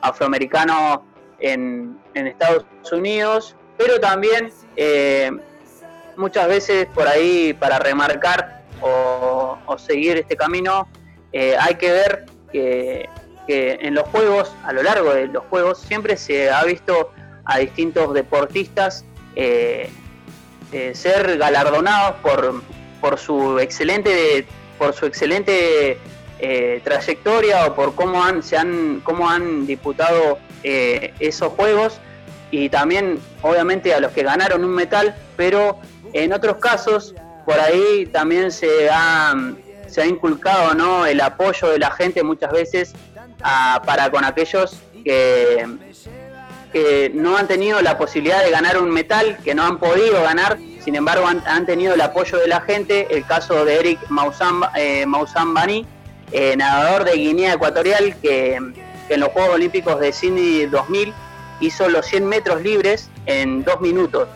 [0.00, 1.04] afroamericano
[1.38, 4.50] en, Estados Unidos, pero también
[6.16, 10.88] muchas veces por ahí para remarcar o, o seguir este camino
[11.32, 13.08] hay que ver que,
[13.46, 17.10] en los juegos, a lo largo de los juegos, siempre se ha visto
[17.44, 19.04] a distintos deportistas
[19.40, 19.88] eh,
[20.72, 22.60] eh, ser galardonados por,
[23.00, 24.44] por su excelente
[24.76, 25.96] por su excelente
[26.40, 32.00] eh, trayectoria o por cómo han se han cómo han disputado esos juegos
[32.50, 35.78] y también obviamente a los que ganaron un metal pero
[36.12, 37.14] en otros casos
[37.46, 41.06] por ahí también se han se ha inculcado ¿no?
[41.06, 42.92] el apoyo de la gente muchas veces
[43.86, 45.64] para con aquellos que,
[46.72, 50.58] que no han tenido la posibilidad de ganar un metal, que no han podido ganar,
[50.84, 53.06] sin embargo han, tenido el apoyo de la gente.
[53.10, 55.80] El caso de Eric Mausambani,
[56.32, 61.12] eh, eh, nadador de Guinea Ecuatorial, que, en los Juegos Olímpicos de Sydney 2000
[61.60, 64.28] hizo los 100 metros libres en dos minutos.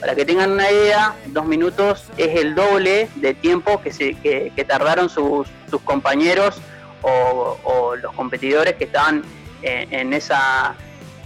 [0.00, 4.64] Para que tengan una idea, dos minutos es el doble de tiempo que, se, que,
[4.66, 5.48] tardaron sus,
[5.84, 6.60] compañeros
[7.02, 9.22] o, los competidores que estaban
[9.62, 10.76] en, esa,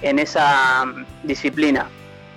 [0.02, 1.88] en esa mm, disciplina.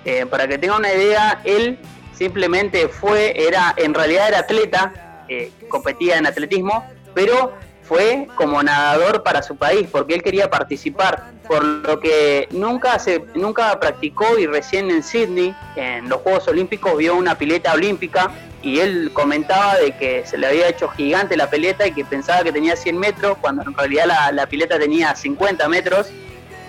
[0.04, 1.78] Eh, para que tengan una idea, él
[2.12, 9.22] simplemente fue, era, en realidad era atleta, eh, competía en atletismo, pero fue como nadador
[9.22, 14.46] para su país, porque él quería participar, por lo que nunca se, nunca practicó y
[14.46, 18.30] recién en Sydney, en los Juegos Olímpicos, vio una pileta olímpica
[18.62, 22.42] y él comentaba de que se le había hecho gigante la pileta y que pensaba
[22.42, 26.10] que tenía 100 metros, cuando en realidad la, pileta tenía 50 metros.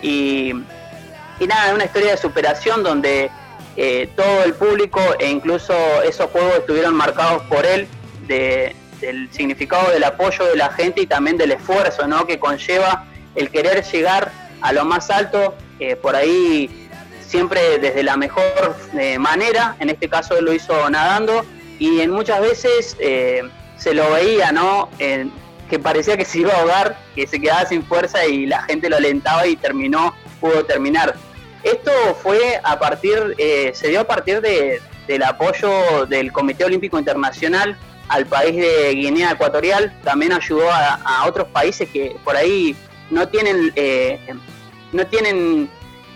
[0.01, 0.53] Y,
[1.39, 3.29] y nada, una historia de superación donde
[3.75, 7.87] eh, todo el público e incluso esos juegos estuvieron marcados por él
[8.27, 12.25] de, del significado del apoyo de la gente y también del esfuerzo ¿no?
[12.25, 16.87] que conlleva el querer llegar a lo más alto, eh, por ahí
[17.25, 21.45] siempre desde la mejor eh, manera, en este caso él lo hizo nadando
[21.79, 23.43] y en muchas veces eh,
[23.77, 24.89] se lo veía, ¿no?
[25.69, 28.87] que parecía que se iba a ahogar, que se quedaba sin fuerza y la gente
[28.87, 31.15] lo alentaba y terminó, pudo terminar.
[31.65, 33.35] Esto fue a partir,
[33.73, 37.75] se dio a partir de, del apoyo del Comité Olímpico Internacional
[38.07, 42.75] al país de Guinea Ecuatorial, también ayudó a, otros países que por ahí
[43.09, 44.19] no tienen, eh,
[44.93, 45.67] no tienen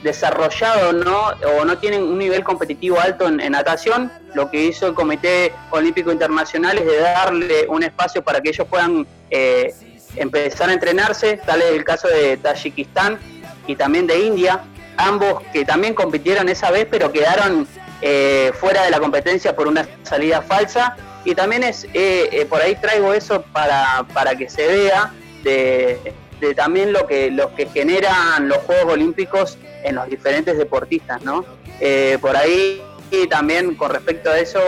[0.03, 1.29] desarrollado ¿no?
[1.57, 4.11] o no tienen un nivel competitivo alto en, natación.
[4.35, 8.67] Lo que hizo el Comité Olímpico Internacional es de darle un espacio para que ellos
[8.67, 9.73] puedan eh,
[10.15, 13.17] empezar a entrenarse, tal es el caso de Tayikistán
[13.65, 14.61] y también de India,
[14.99, 17.67] ambos que también compitieron esa vez pero quedaron
[18.01, 20.95] eh, fuera de la competencia por una salida falsa
[21.25, 25.13] y también es, eh, eh, por ahí traigo eso para, para que se vea
[25.43, 26.13] de,
[26.55, 31.43] también lo que, los que generan los Juegos Olímpicos en los diferentes deportistas, ¿no?
[31.79, 34.59] Eh, por ahí y también con respecto a eso,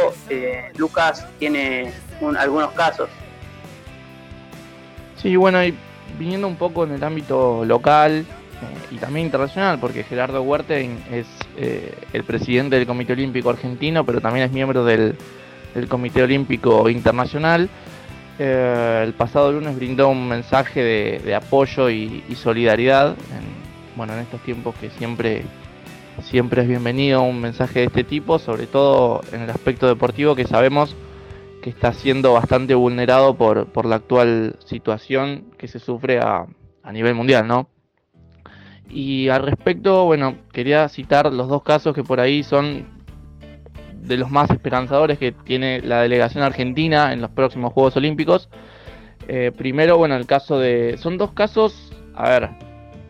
[0.75, 1.93] Lucas tiene
[2.37, 3.09] algunos casos.
[5.21, 5.75] Sí, bueno, y
[6.17, 8.25] viniendo un poco en el ámbito local
[8.89, 11.27] y también internacional, porque Gerardo Huerten es
[12.13, 15.15] el presidente del Comité Olímpico Argentino, pero también es miembro del
[15.73, 17.69] del Comité Olímpico Internacional.
[18.39, 23.15] Eh, el pasado lunes brindó un mensaje de, apoyo y, solidaridad
[23.95, 25.43] bueno, en estos tiempos que siempre,
[26.23, 30.47] siempre es bienvenido un mensaje de este tipo, sobre todo en el aspecto deportivo que
[30.47, 30.95] sabemos
[31.61, 36.45] que está siendo bastante vulnerado por, por la actual situación que se sufre a,
[36.83, 37.67] a nivel mundial, ¿no?
[38.93, 42.85] Y al respecto, bueno, quería citar los dos casos que por ahí son
[43.93, 48.49] de los más esperanzadores que tiene la delegación argentina en los próximos Juegos Olímpicos.
[49.27, 50.97] Eh, primero, bueno, el caso de...
[50.97, 52.49] Son dos casos, a ver,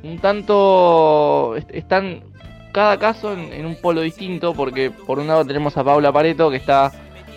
[0.04, 1.56] un tanto...
[1.70, 2.24] Están
[2.72, 6.58] cada caso en, un polo distinto porque por un lado tenemos a Paula Pareto que
[6.58, 6.92] está,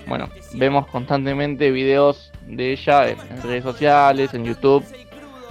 [0.07, 4.85] bueno, vemos constantemente videos de ella en redes sociales, en YouTube.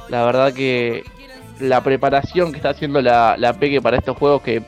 [0.10, 1.04] La verdad que
[1.60, 4.62] la preparación que está haciendo la, la Peque para estos juegos que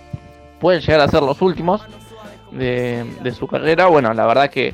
[0.59, 1.81] pueden llegar a ser los últimos
[2.51, 4.73] de, su carrera, bueno, la verdad que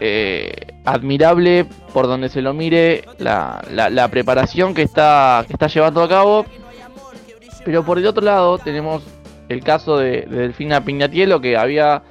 [0.00, 0.52] eh,
[0.84, 6.08] admirable por donde se lo mire la, la, preparación que está, que está llevando a
[6.08, 6.46] cabo.
[7.64, 9.02] Pero por el otro lado tenemos
[9.48, 12.02] el caso de, de Delfina Piñatielo que había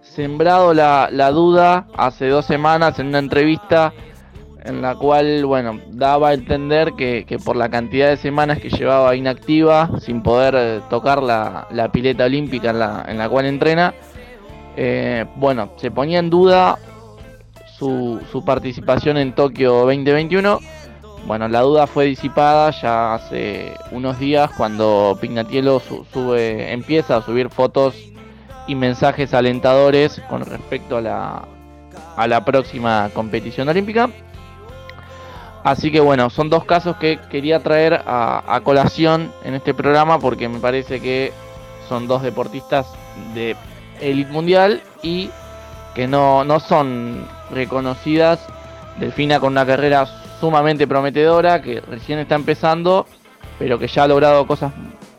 [0.00, 3.92] sembrado la, la duda hace dos semanas en una entrevista
[4.64, 9.16] en la cual, bueno, daba a entender que, por la cantidad de semanas que llevaba
[9.16, 13.94] inactiva, sin poder eh, tocar la, pileta olímpica en la, en la cual entrena,
[14.76, 16.78] eh, bueno, se ponía en duda
[17.78, 20.60] su, su, participación en Tokio 2021.
[21.26, 27.48] Bueno, la duda fue disipada ya hace unos días cuando Pignatielo sube, empieza a subir
[27.48, 27.94] fotos
[28.66, 31.42] y mensajes alentadores con respecto a la,
[32.16, 34.08] a la próxima competición olímpica.
[35.64, 40.48] Así que bueno, son dos casos que quería traer a, colación en este programa porque
[40.48, 41.32] me parece que
[41.88, 42.86] son dos deportistas
[43.34, 43.56] de
[44.00, 45.30] élite mundial y
[45.94, 48.44] que no, no son reconocidas.
[48.98, 50.06] Delfina con una carrera
[50.40, 53.06] sumamente prometedora que recién está empezando,
[53.58, 54.72] pero que ya ha logrado cosas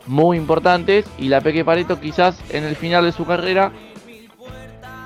[0.06, 1.06] muy importantes.
[1.16, 3.72] Y la Peque Pareto quizás en el final de su carrera,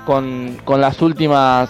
[0.05, 1.69] con, con las últimas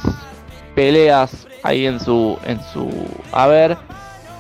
[0.79, 2.89] peleas ahí en su, en su
[3.33, 3.75] haber,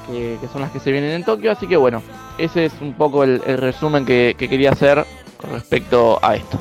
[0.07, 1.51] que, son las que se vienen en Tokio.
[1.51, 2.01] Así que bueno,
[2.37, 6.57] ese es un poco el, resumen que, quería hacer con respecto a esto.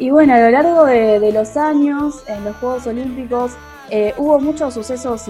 [0.00, 3.52] Y bueno, a lo largo de, los años, en los Juegos Olímpicos,
[3.90, 5.26] eh, hubo muchos sucesos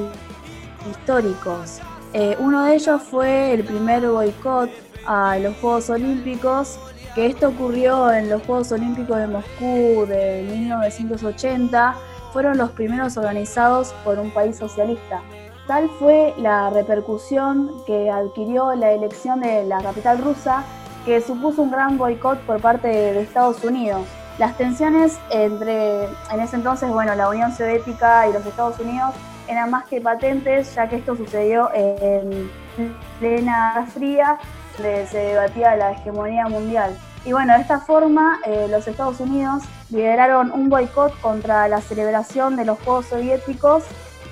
[0.90, 1.80] históricos.
[2.14, 4.70] Eh, uno de ellos fue el primer boicot
[5.07, 6.78] a los Juegos Olímpicos
[7.14, 11.94] que esto ocurrió en los Juegos Olímpicos de Moscú de 1980,
[12.32, 15.22] fueron los primeros organizados por un país socialista.
[15.68, 20.64] Tal fue la repercusión que adquirió la elección de la capital rusa,
[21.06, 24.02] que supuso un gran boicot por parte de Estados Unidos.
[24.38, 29.14] Las tensiones entre, en ese entonces, bueno, la Unión Soviética y los Estados Unidos
[29.46, 32.50] eran más que patentes, ya que esto sucedió en
[33.20, 34.38] plena Fría
[34.77, 36.97] donde se debatía la hegemonía mundial.
[37.25, 42.57] Y bueno, de esta forma eh, los Estados Unidos lideraron un boicot contra la celebración
[42.57, 43.85] de los Juegos Soviéticos,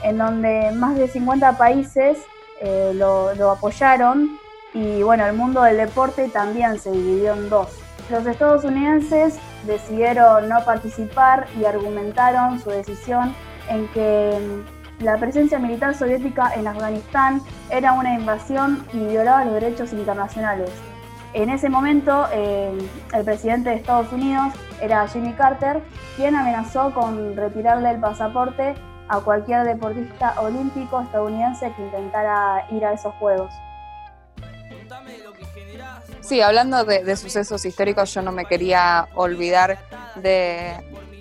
[0.02, 2.18] en donde más de 50 países
[2.60, 4.38] eh, lo, lo apoyaron
[4.74, 7.68] y bueno, el mundo del deporte también se dividió en dos.
[8.10, 13.34] Los estadounidenses decidieron no participar y argumentaron su decisión
[13.68, 14.38] en que
[15.02, 20.70] la presencia militar soviética en Afganistán era una invasión y violaba los derechos internacionales.
[21.34, 22.76] En ese momento, eh,
[23.14, 25.80] el presidente de Estados Unidos era Jimmy Carter,
[26.16, 28.74] quien amenazó con retirarle el pasaporte
[29.08, 33.52] a cualquier deportista olímpico estadounidense que intentara ir a esos Juegos.
[36.20, 39.78] Sí, hablando de, sucesos históricos, yo no me quería olvidar
[40.16, 40.76] de,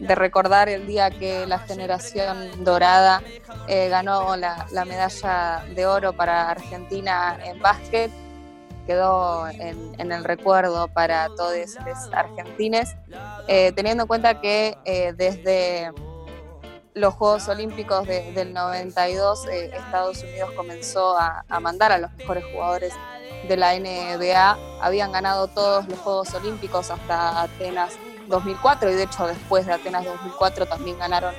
[0.08, 3.22] recordar el día que la generación dorada
[3.68, 8.12] eh, ganó la, medalla de oro para Argentina en básquet.
[8.88, 12.96] Quedó en, el recuerdo para todos los argentines,
[13.48, 15.92] eh, teniendo en cuenta que eh, desde
[16.94, 22.94] los Juegos Olímpicos del 92 Estados Unidos comenzó a mandar a los mejores jugadores
[23.48, 27.94] de la NBA habían ganado todos los Juegos Olímpicos hasta Atenas
[28.32, 31.34] 2004 y de hecho después de Atenas 2004 también ganaron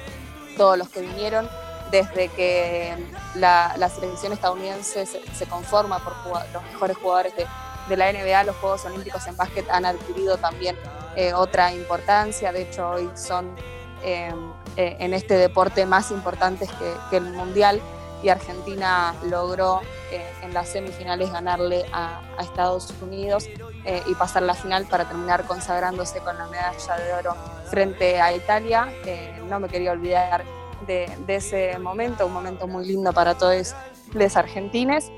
[0.56, 1.48] todos los que vinieron.
[1.90, 2.96] Desde que
[3.34, 6.14] la, selección estadounidense se, conforma por
[6.50, 10.74] los mejores jugadores de, la NBA, los Juegos Olímpicos en básquet han adquirido también
[11.16, 12.50] eh, otra importancia.
[12.50, 13.54] De hecho, hoy son
[14.02, 14.32] eh,
[14.76, 16.70] eh, en este deporte más importantes
[17.10, 17.82] que el Mundial
[18.22, 19.80] y Argentina logró
[20.10, 23.48] eh, en las semifinales ganarle a, Estados Unidos
[23.84, 27.34] eh, y pasar la final para terminar consagrándose con la medalla de oro
[27.68, 28.88] frente a Italia.
[29.04, 30.44] Eh, no me quería olvidar
[30.86, 33.74] de, ese momento, un momento muy lindo para todos
[34.12, 35.10] los argentines.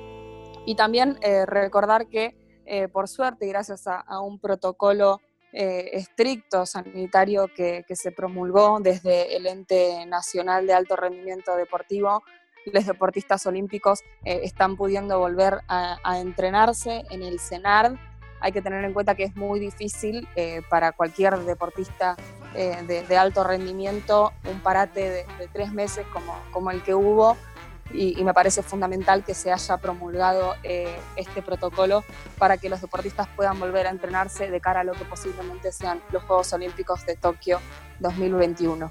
[0.64, 2.34] Y también recordar que,
[2.90, 5.20] por suerte, y gracias a, un protocolo
[5.52, 12.22] estricto sanitario que, se promulgó desde el ente nacional de alto rendimiento deportivo,
[12.72, 17.98] los deportistas olímpicos están pudiendo volver a, a, entrenarse en el CENARD
[18.44, 22.14] hay que tener en cuenta que es muy difícil eh, para cualquier deportista
[22.54, 22.76] eh,
[23.08, 26.04] de, alto rendimiento un parate de, tres meses
[26.52, 27.38] como, el que hubo
[27.90, 32.04] y, me parece fundamental que se haya promulgado eh, este protocolo
[32.36, 36.02] para que los deportistas puedan volver a entrenarse de cara a lo que posiblemente sean
[36.12, 37.60] los Juegos Olímpicos de Tokio
[38.00, 38.90] 2021.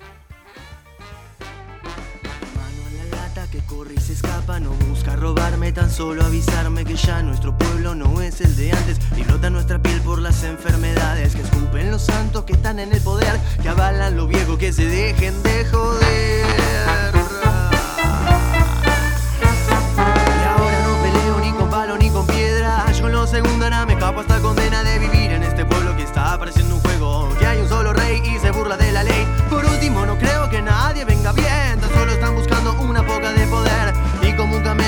[3.34, 7.96] Que corre y se escapa, no busca robarme, tan solo avisarme que ya nuestro pueblo
[7.96, 12.04] no es el de antes y brota nuestra piel por las enfermedades que escupen los
[12.04, 16.46] santos que están en el poder, que avalan lo viejo, que se dejen de joder.
[19.98, 23.86] Y ahora no peleo ni con palo ni con piedra, yo en lo segundo ahora
[23.88, 27.48] me escapo hasta condena de vivir en este pueblo que está pareciendo un juego, que
[27.48, 29.28] hay un solo rey y se burla de la ley.
[29.50, 31.48] Por último, no creo que nadie venga bien,
[33.34, 33.94] de poder.
[34.22, 34.83] Y como un camello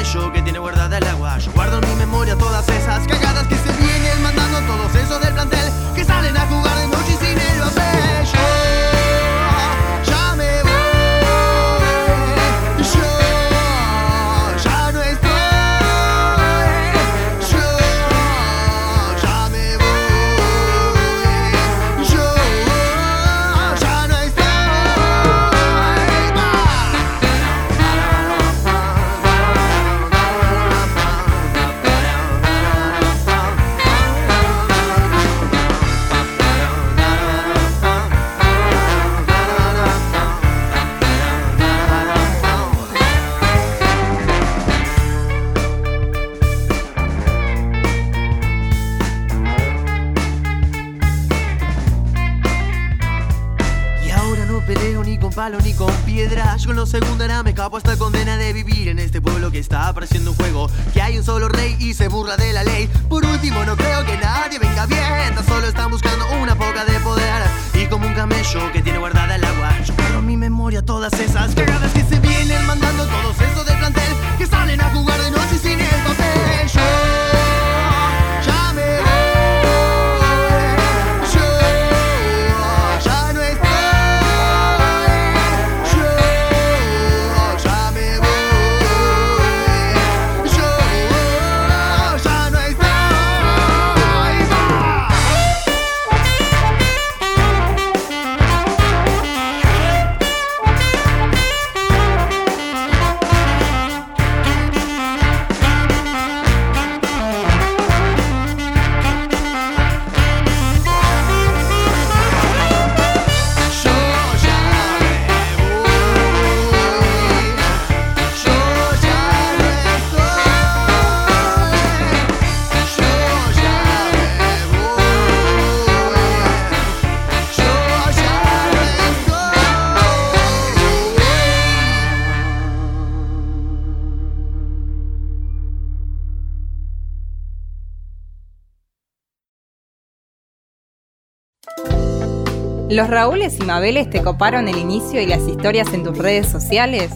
[142.96, 147.12] ¿Los Raúles y Mabeles te coparon el inicio y las historias en tus redes sociales?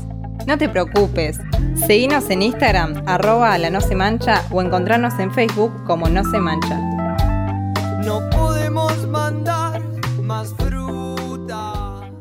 [0.45, 1.39] No te preocupes,
[1.87, 6.37] seguinos en Instagram, arroba la no se mancha o encontrarnos en Facebook como no se
[6.37, 6.77] mancha.
[8.03, 9.81] No podemos mandar
[10.21, 12.11] más fruta.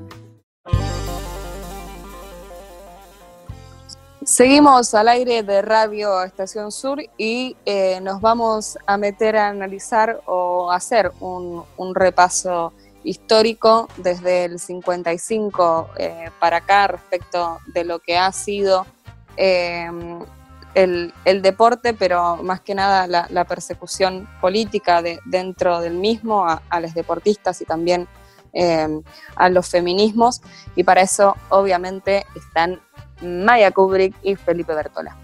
[4.22, 10.20] Seguimos al aire de Radio Estación Sur y eh, nos vamos a meter a analizar
[10.26, 12.72] o hacer un, un repaso
[13.04, 18.86] histórico desde el 55 eh, para acá respecto de lo que ha sido
[19.36, 19.90] eh,
[20.74, 26.94] el, deporte, pero más que nada la, persecución política de, dentro del mismo a, los
[26.94, 28.06] deportistas y también
[28.52, 28.88] eh,
[29.36, 30.40] a los feminismos.
[30.76, 32.80] Y para eso obviamente están
[33.22, 35.16] Maya Kubrick y Felipe Bertola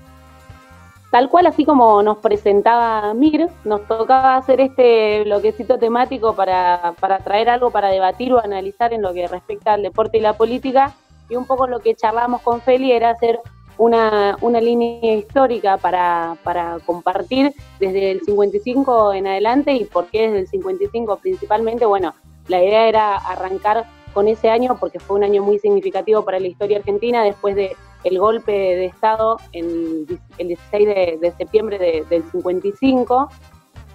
[1.14, 6.92] tal cual así como nos presentaba Mir, nos tocaba hacer este bloquecito temático para,
[7.22, 10.92] traer algo para debatir o analizar en lo que respecta al deporte y la política.
[11.28, 13.38] Y un poco lo que charlamos con Feli era hacer
[13.78, 16.36] una, línea histórica para,
[16.84, 21.86] compartir desde el 55 en adelante y por qué desde el 55 principalmente.
[21.86, 22.12] Bueno,
[22.48, 26.48] la idea era arrancar con ese año porque fue un año muy significativo para la
[26.48, 30.07] historia argentina después de el golpe de Estado en
[30.38, 33.28] el 16 de, septiembre del 55,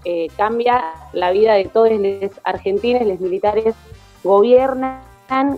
[0.06, 3.76] eh, cambia la vida de todos los argentinos, los militares
[4.24, 5.02] gobiernan,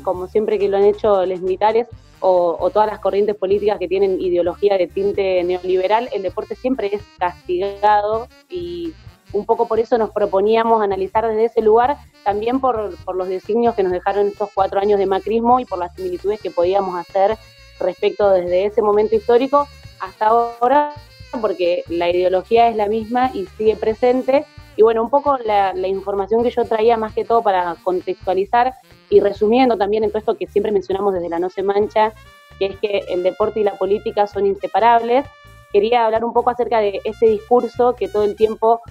[0.04, 1.88] como siempre que lo han hecho los militares,
[2.20, 7.02] o, todas las corrientes políticas que tienen ideología de tinte neoliberal, el deporte siempre es
[7.18, 8.94] castigado y
[9.34, 13.74] un poco por eso nos proponíamos analizar desde ese lugar, también por, por los designios
[13.76, 17.38] que nos dejaron estos cuatro años de macrismo y por las similitudes que podíamos hacer
[17.82, 19.68] respecto desde ese momento histórico
[20.00, 20.94] hasta ahora,
[21.40, 24.46] porque la ideología es la misma y sigue presente.
[24.76, 28.74] Y bueno, un poco la, información que yo traía más que todo para contextualizar
[29.10, 32.14] y resumiendo también en todo esto que siempre mencionamos desde la No se mancha,
[32.58, 35.26] que es que el deporte y la política son inseparables,
[35.72, 38.82] quería hablar un poco acerca de este discurso que todo el tiempo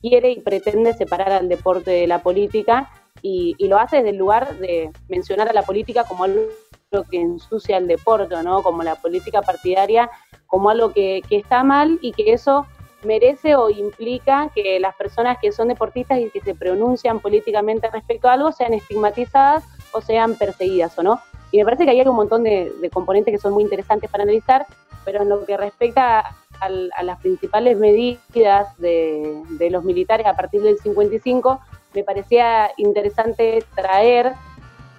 [0.00, 2.90] quiere y pretende separar al deporte de la política
[3.22, 6.40] y, y lo hace desde el lugar de mencionar a la política como algo
[7.10, 8.62] que ensucia el deporte, ¿no?
[8.62, 10.10] Como la política partidaria,
[10.46, 12.66] como algo que, está mal y que eso
[13.04, 18.28] merece o implica que las personas que son deportistas y que se pronuncian políticamente respecto
[18.28, 21.20] a algo sean estigmatizadas o sean perseguidas o no.
[21.52, 24.66] Y me parece que hay un montón de, componentes que son muy interesantes para analizar,
[25.04, 30.62] pero en lo que respecta a, las principales medidas de, de, los militares a partir
[30.62, 31.60] del 55,
[31.94, 34.32] me parecía interesante traer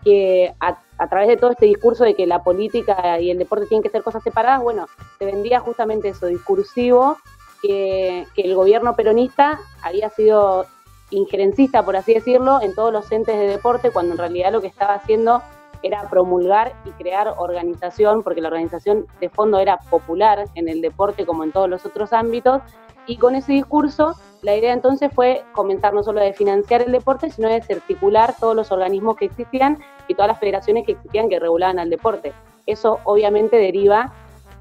[0.04, 3.66] que a a través de todo este discurso de que la política y el deporte
[3.66, 4.88] tienen que ser cosas separadas, bueno,
[5.18, 7.18] se vendía justamente eso, discursivo,
[7.62, 10.66] que, el gobierno peronista había sido
[11.10, 14.68] injerencista, por así decirlo, en todos los entes de deporte, cuando en realidad lo que
[14.68, 15.42] estaba haciendo
[15.82, 21.26] era promulgar y crear organización, porque la organización de fondo era popular en el deporte
[21.26, 22.62] como en todos los otros ámbitos,
[23.08, 27.32] y con ese discurso la idea entonces fue comenzar no solo de financiar el deporte,
[27.32, 29.80] sino de articular todos los organismos que existían
[30.10, 32.34] y todas las federaciones que existían que regulaban al deporte.
[32.66, 34.12] Eso obviamente deriva,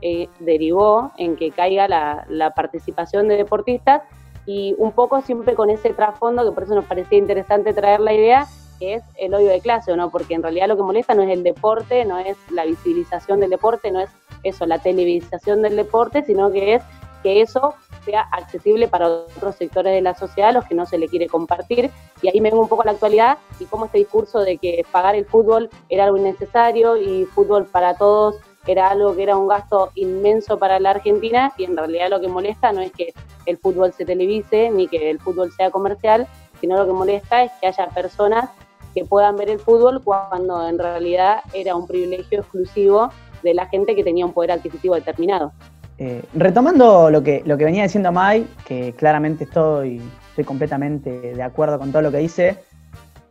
[0.02, 4.02] eh, derivó en que caiga la, participación de deportistas
[4.46, 8.12] y un poco siempre con ese trasfondo, que por eso nos parecía interesante traer la
[8.12, 8.46] idea,
[8.78, 10.10] que es el odio de clase, ¿no?
[10.10, 13.50] Porque en realidad lo que molesta no es el deporte, no es la visibilización del
[13.50, 14.10] deporte, no es
[14.44, 16.82] eso, la televisación del deporte, sino que es
[17.22, 21.08] que eso sea accesible para otros sectores de la sociedad, los que no se le
[21.08, 21.90] quiere compartir.
[22.22, 24.84] Y ahí me vengo un poco a la actualidad y cómo este discurso de que
[24.90, 29.48] pagar el fútbol era algo innecesario y fútbol para todos era algo que era un
[29.48, 33.14] gasto inmenso para la Argentina y en realidad lo que molesta no es que
[33.46, 36.26] el fútbol se televise ni que el fútbol sea comercial,
[36.60, 38.50] sino lo que molesta es que haya personas
[38.94, 43.10] que puedan ver el fútbol cuando en realidad era un privilegio exclusivo
[43.42, 45.52] de la gente que tenía un poder adquisitivo determinado.
[46.00, 51.42] Eh, retomando lo que, lo que venía diciendo Mai, que claramente estoy, estoy completamente de
[51.42, 52.62] acuerdo con todo lo que dice,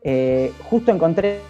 [0.01, 1.41] eh, justo encontré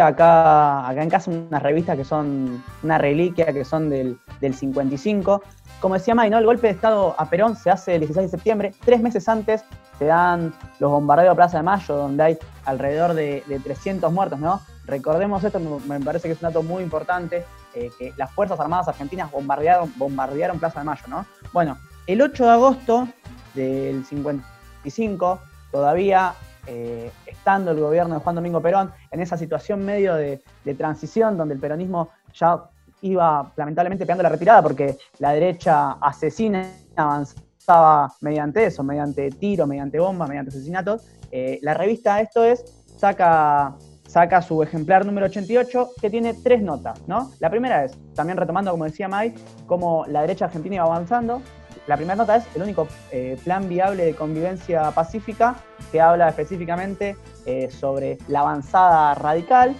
[0.00, 5.42] acá, acá en casa unas revistas que son una reliquia, que son del, 55.
[5.80, 6.38] Como decía Mai, ¿no?
[6.38, 9.64] el golpe de Estado a Perón se hace el 16 de septiembre, tres meses antes
[9.98, 14.40] se dan los bombardeos a Plaza de Mayo, donde hay alrededor de, de 300 muertos,
[14.40, 14.60] ¿no?
[14.86, 18.88] Recordemos esto, me parece que es un dato muy importante, eh, que las Fuerzas Armadas
[18.88, 21.26] Argentinas bombardearon, bombardearon Plaza de Mayo, ¿no?
[21.52, 23.08] Bueno, el 8 de agosto
[23.54, 25.40] del 55,
[25.72, 26.34] todavía
[26.66, 30.40] eh, estando el gobierno de Juan Domingo Perón en esa situación medio de,
[30.78, 32.58] transición donde el peronismo ya
[33.02, 36.66] iba lamentablemente pegando la retirada porque la derecha asesina
[36.96, 41.06] avanzaba mediante eso, mediante tiro, mediante bomba, mediante asesinatos.
[41.30, 42.64] Eh, la revista Esto es
[42.96, 43.74] saca
[44.14, 47.32] saca su ejemplar número 88, que tiene tres notas, ¿no?
[47.40, 49.34] La primera es, también retomando, como decía Mai,
[49.66, 51.42] cómo la derecha argentina iba avanzando.
[51.88, 55.56] La primera nota es el único eh, plan viable de convivencia pacífica
[55.90, 59.74] que habla específicamente eh, sobre la avanzada radical.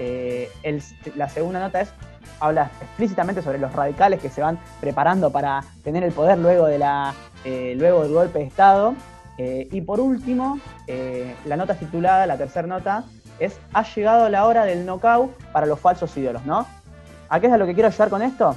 [0.00, 0.50] Eh,
[1.14, 1.92] la segunda nota es
[2.40, 6.78] habla explícitamente sobre los radicales que se van preparando para tener el poder luego, de
[6.78, 7.14] la,
[7.44, 8.94] luego del golpe de Estado.
[9.38, 10.58] y por último,
[11.46, 13.04] la nota titulada, la tercera nota,
[13.38, 16.66] es ha llegado la hora del knockout para los falsos ídolos, ¿no?
[17.28, 18.56] ¿A qué es a lo que quiero ayudar con esto?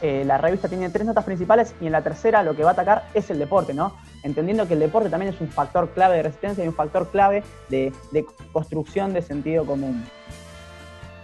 [0.00, 2.72] Eh, la revista tiene tres notas principales y en la tercera lo que va a
[2.72, 3.94] atacar es el deporte, ¿no?
[4.22, 7.42] Entendiendo que el deporte también es un factor clave de resistencia y un factor clave
[7.68, 7.92] de,
[8.52, 10.04] construcción de sentido común.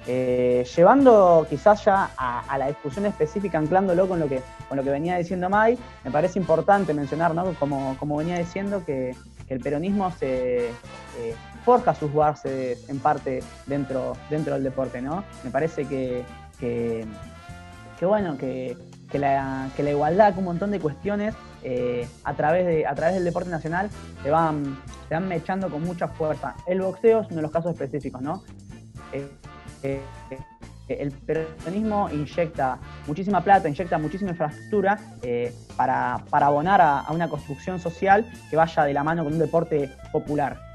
[0.07, 4.91] Eh, llevando quizás ya a, la discusión específica, anclándolo con lo que, con lo que
[4.91, 7.55] venía diciendo Mai, me parece importante mencionar, ¿no?
[7.55, 9.15] como, como venía diciendo, que,
[9.49, 11.35] el peronismo se, eh,
[11.65, 15.25] forja sus bases en parte dentro, dentro del deporte, ¿no?
[15.43, 16.25] Me parece que,
[16.61, 17.07] que,
[18.03, 18.77] bueno, que,
[19.15, 23.89] la, igualdad, un montón de cuestiones eh, a, través de, a través del deporte nacional
[24.23, 24.77] se van,
[25.09, 26.57] se van mechando con mucha fuerza.
[26.67, 28.43] El boxeo es uno de los casos específicos, ¿no?
[29.13, 29.29] Eh,
[29.83, 30.01] eh,
[30.89, 34.99] el peronismo inyecta muchísima plata, inyecta muchísima infraestructura
[35.77, 40.74] para, abonar a, una construcción social que vaya de la mano con un deporte popular.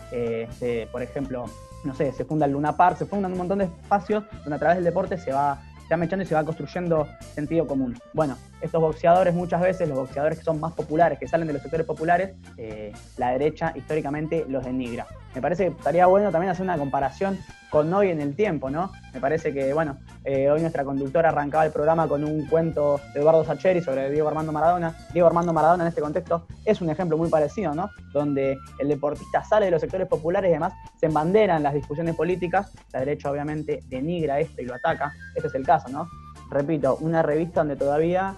[0.92, 1.46] Por ejemplo,
[1.84, 4.60] no sé, se funda el Luna Park, se fundan un montón de espacios donde a
[4.60, 7.98] través del deporte se va se va mechando y se va construyendo sentido común.
[8.14, 11.62] Bueno, estos boxeadores muchas veces, los boxeadores que son más populares, que salen de los
[11.62, 15.08] sectores populares, eh, la derecha históricamente los denigra.
[15.36, 17.38] Me parece que estaría bueno también hacer una comparación
[17.70, 18.92] con hoy en el tiempo, ¿no?
[19.14, 23.20] Me parece que, bueno, eh, hoy nuestra conductora arrancaba el programa con un cuento de
[23.20, 24.96] Eduardo Sacheri sobre Diego Armando Maradona.
[25.14, 27.92] Diego Armando Maradona en este contexto es un ejemplo muy parecido, ¿no?
[28.12, 32.72] Donde el deportista sale de los sectores populares y además se embanderan las discusiones políticas.
[32.92, 35.14] La derecha obviamente denigra esto y lo ataca.
[35.36, 36.08] Este es el caso, ¿no?
[36.50, 38.36] Repito, una revista donde todavía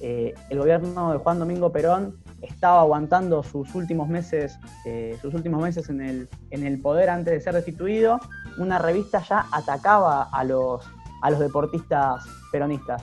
[0.00, 5.62] eh, el gobierno de Juan Domingo Perón estaba aguantando sus últimos meses, eh, sus últimos
[5.62, 8.20] meses en el, en el poder antes de ser destituido,
[8.58, 10.84] una revista ya atacaba a los,
[11.22, 13.02] a los deportistas peronistas.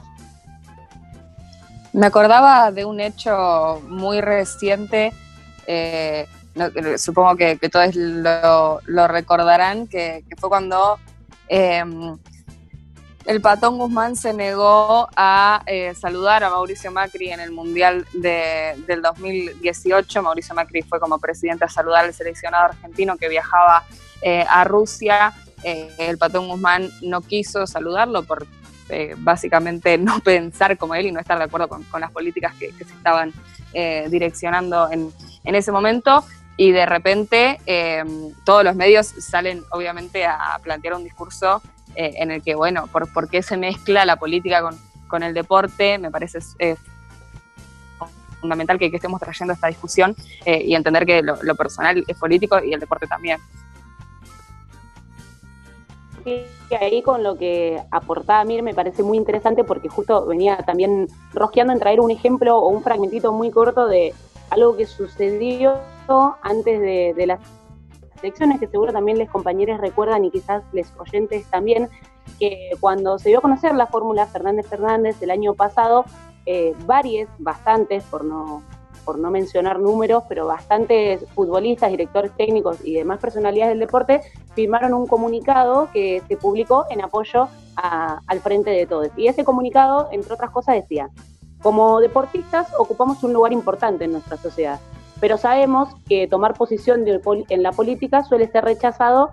[1.94, 5.12] Me acordaba de un hecho muy reciente,
[5.66, 6.28] eh,
[6.98, 11.00] supongo que, todos lo, recordarán, que, fue cuando
[13.26, 19.02] el Patón Guzmán se negó a eh, saludar a Mauricio Macri en el Mundial del
[19.02, 20.24] 2018.
[20.24, 23.84] Mauricio Macri fue como presidente a saludar al seleccionado argentino que viajaba
[24.22, 25.34] eh, a Rusia.
[25.64, 28.48] Eh, el Patón Guzmán no quiso saludarlo por
[29.18, 32.94] básicamente no pensar como él y no estar de acuerdo con, las políticas que, se
[32.94, 33.32] estaban
[34.10, 35.14] direccionando en,
[35.44, 36.26] en ese momento
[36.58, 37.60] y de repente
[38.46, 41.62] todos los medios salen obviamente a plantear un discurso
[42.00, 44.64] eh, en el que, bueno, por, por, qué se mezcla la política
[45.10, 46.40] con, el deporte, me parece
[48.40, 52.72] fundamental que, estemos trayendo esta discusión eh, y entender que lo, personal es político y
[52.72, 53.42] el deporte también.
[56.24, 61.10] Y ahí con lo que aportaba Mir me parece muy interesante porque justo venía también
[61.34, 64.14] rosqueando en traer un ejemplo o un fragmentito muy corto de
[64.52, 65.82] algo que sucedió
[66.44, 67.42] antes de, de las
[68.20, 71.90] elecciones, que seguro también les compañeros recuerdan y quizás les oyentes también,
[72.40, 76.06] que cuando se dio a conocer la fórmula Fernández Fernández el año pasado,
[76.46, 78.64] eh, varios, bastantes, por no,
[79.06, 84.22] por no mencionar números, pero bastantes futbolistas, directores técnicos y demás personalidades del deporte
[84.54, 89.10] firmaron un comunicado que se publicó en apoyo al frente de todos.
[89.16, 91.10] Y ese comunicado, entre otras cosas, decía,
[91.62, 94.80] como deportistas ocupamos un lugar importante en nuestra sociedad
[95.20, 99.32] pero sabemos que tomar posición en la política suele ser rechazado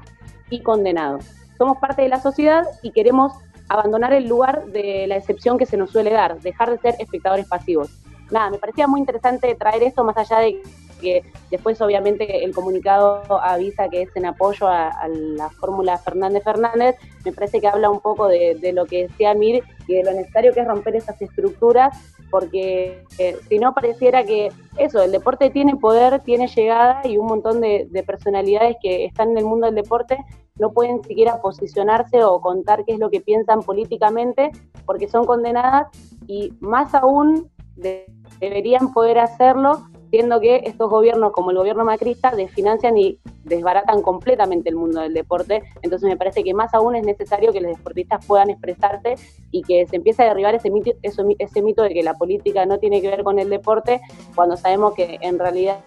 [0.50, 1.18] y condenado.
[1.58, 3.32] Somos parte de la sociedad y queremos
[3.68, 7.46] abandonar el lugar de la excepción que se nos suele dar, dejar de ser espectadores
[7.46, 7.90] pasivos.
[8.30, 10.60] Nada, me parecía muy interesante traer esto más allá de
[11.00, 16.96] que después obviamente el comunicado avisa que es en apoyo a, la fórmula Fernández Fernández,
[17.24, 20.12] me parece que habla un poco de, de, lo que decía Mir y de lo
[20.12, 25.50] necesario que es romper esas estructuras porque eh, si no pareciera que eso, el deporte
[25.50, 29.74] tiene poder, tiene llegada y un montón de, personalidades que están en el mundo del
[29.74, 30.18] deporte
[30.58, 34.50] no pueden siquiera posicionarse o contar qué es lo que piensan políticamente
[34.84, 35.88] porque son condenadas
[36.26, 37.50] y más aún
[38.40, 39.86] deberían poder hacerlo
[40.16, 45.12] siendo que estos gobiernos como el gobierno macrista desfinancian y desbaratan completamente el mundo del
[45.12, 45.62] deporte.
[45.82, 49.16] Entonces me parece que más aún es necesario que los deportistas puedan expresarse
[49.50, 52.78] y que se empiece a derribar ese mito, ese mito de que la política no
[52.78, 54.00] tiene que ver con el deporte,
[54.34, 55.80] cuando sabemos que en realidad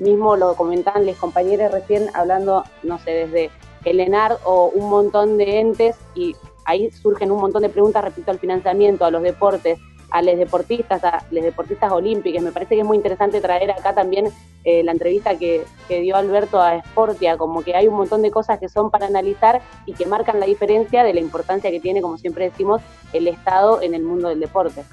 [0.00, 3.50] mismo lo comentaban los compañeros recién hablando, no sé, desde
[3.84, 6.34] el ENAR o un montón de entes y
[6.64, 9.78] ahí surgen un montón de preguntas respecto al financiamiento, a los deportes,
[10.12, 12.42] a los deportistas, a los deportistas olímpicos.
[12.42, 14.26] Me parece que es muy interesante traer acá también
[14.64, 18.58] eh, la entrevista que, dio Alberto a Sportia, como que hay un montón de cosas
[18.58, 22.16] que son para analizar y que marcan la diferencia de la importancia que tiene, como
[22.18, 22.80] siempre decimos,
[23.12, 24.84] el Estado en el mundo del deporte.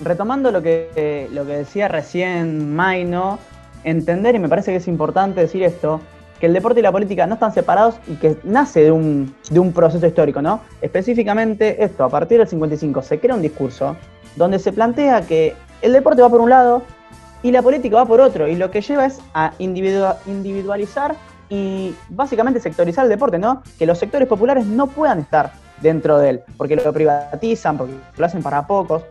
[0.00, 3.38] Retomando lo que, lo que decía recién Maino,
[3.84, 6.00] entender, y me parece que es importante decir esto,
[6.40, 9.58] que el deporte y la política no están separados y que nace de un, de
[9.58, 10.60] un proceso histórico, ¿no?
[10.80, 13.96] Específicamente esto, a partir del 55 se crea un discurso
[14.36, 16.82] donde se plantea que el deporte va por un lado
[17.42, 21.14] y la política va por otro, y lo que lleva es a individualizar
[21.48, 23.62] y básicamente sectorizar el deporte, ¿no?
[23.78, 28.26] Que los sectores populares no puedan estar dentro de él, porque lo privatizan, porque lo
[28.26, 29.04] hacen para pocos,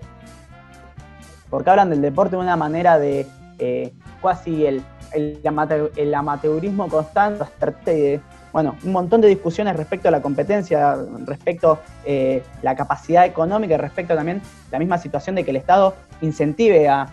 [1.49, 3.25] porque hablan del deporte de una manera de
[3.59, 4.83] eh, casi el,
[5.13, 8.21] el, amateurismo constante,
[8.53, 13.77] bueno, un montón de discusiones respecto a la competencia, respecto a eh, la capacidad económica
[13.77, 14.41] respecto también
[14.71, 17.07] la misma situación de que el Estado incentive a,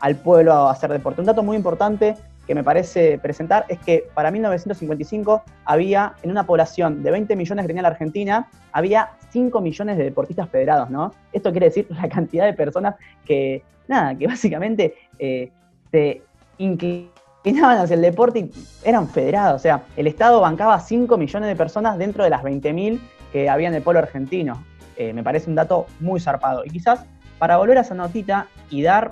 [0.00, 1.20] al pueblo a hacer deporte.
[1.20, 2.14] Un dato muy importante
[2.46, 7.62] que me parece presentar es que para 1955 había, en una población de 20 millones
[7.62, 11.12] que tenía la Argentina, había 5 millones de deportistas federados, ¿no?
[11.32, 15.50] Esto quiere decir la cantidad de personas que, nada, que básicamente eh,
[15.90, 16.22] se
[16.58, 18.50] inclinaban hacia el deporte y
[18.84, 19.56] eran federados.
[19.56, 23.00] O sea, el Estado bancaba 5 millones de personas dentro de las 20.000
[23.32, 24.64] que había en el polo argentino.
[24.96, 26.64] Eh, me parece un dato muy zarpado.
[26.64, 27.04] Y quizás
[27.38, 29.10] para volver a esa notita y dar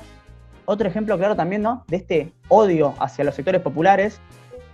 [0.65, 1.85] otro ejemplo claro también, ¿no?
[1.89, 4.21] De este odio hacia los sectores populares,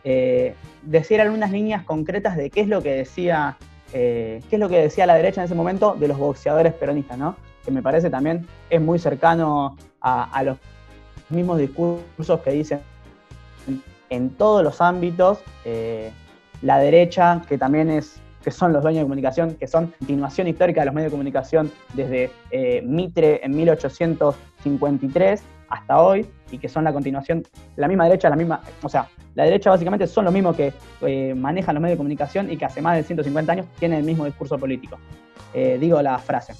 [0.04, 3.56] eh, decir algunas líneas concretas de qué es lo que decía,
[3.92, 7.18] eh, qué es lo que decía la derecha en ese momento de los boxeadores peronistas,
[7.18, 7.36] ¿no?
[7.64, 10.58] Que me parece también es muy cercano a, los
[11.30, 12.80] mismos discursos que dicen
[14.10, 16.10] en todos los ámbitos eh,
[16.62, 20.80] la derecha, que también es que son los dueños de comunicación, que son continuación histórica
[20.80, 22.30] de los medios de comunicación desde
[22.82, 27.44] Mitre en 1853 hasta hoy y que son la continuación,
[27.76, 30.72] la misma derecha, la misma, o sea, la derecha básicamente son lo mismo que
[31.02, 34.04] eh, manejan los medios de comunicación y que hace más de 150 años tienen el
[34.04, 34.98] mismo discurso político.
[35.54, 36.54] Eh, digo la frase.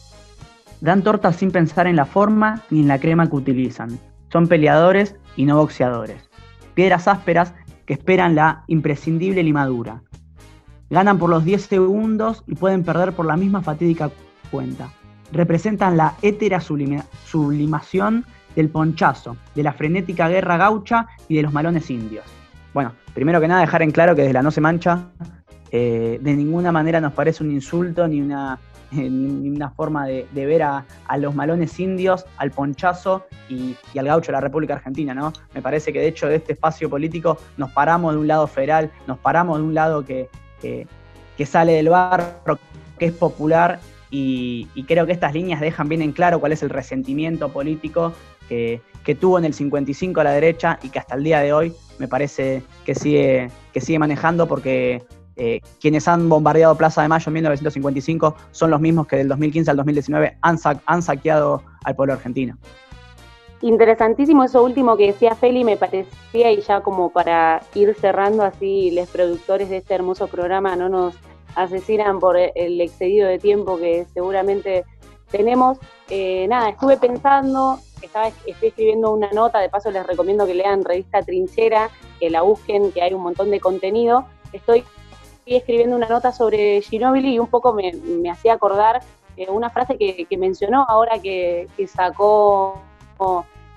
[0.81, 3.99] Dan tortas sin pensar en la forma ni en la crema que utilizan.
[4.31, 6.29] Son peleadores y no boxeadores.
[6.75, 7.55] Piedras ásperas
[7.87, 10.03] que esperan la imprescindible limadura.
[10.91, 14.11] Ganan por los 10 segundos y pueden perder por la misma fatídica
[14.51, 14.91] cuenta.
[15.33, 18.25] Representan la étera sublimación
[18.55, 22.25] del ponchazo, de la frenética guerra gaucha y de los malones indios.
[22.75, 25.09] Bueno, primero que nada dejar en claro que desde la No se mancha
[25.71, 28.59] eh, de ninguna manera nos parece un insulto ni una,
[28.91, 30.85] ni una forma de, ver a,
[31.19, 35.33] los malones indios, al ponchazo y, al gaucho de la República Argentina, ¿no?
[35.55, 38.91] Me parece que de hecho de este espacio político nos paramos de un lado federal,
[39.07, 40.29] nos paramos de un lado que,
[40.61, 40.87] que,
[41.47, 42.59] sale del barro,
[42.99, 43.81] que es popular
[44.11, 48.13] y, y, creo que estas líneas dejan bien en claro cuál es el resentimiento político
[48.49, 51.73] que, tuvo en el 55 a la derecha y que hasta el día de hoy
[51.99, 55.03] me parece que sigue, que sigue manejando porque
[55.39, 59.71] eh, quienes han bombardeado Plaza de Mayo en 1955 son los mismos que del 2015
[59.71, 62.57] al 2019 han, saqueado al pueblo argentino.
[63.61, 68.91] Interesantísimo eso último que decía Feli, me parecía, y ya como para ir cerrando así,
[68.91, 71.15] los productores de este hermoso programa no nos
[71.55, 74.85] asesinan por el excedido de tiempo que seguramente
[75.31, 75.79] tenemos.
[76.09, 80.85] Eh, nada, estuve pensando, estaba, estoy escribiendo una nota, de paso les recomiendo que lean
[80.85, 84.25] Revista Trinchera, que la busquen, que hay un montón de contenido.
[84.53, 84.85] Estoy
[85.57, 87.93] escribiendo una nota sobre Ginobili y un poco me,
[88.31, 89.01] hacía acordar
[89.37, 92.81] eh, una frase que, mencionó ahora que, sacó,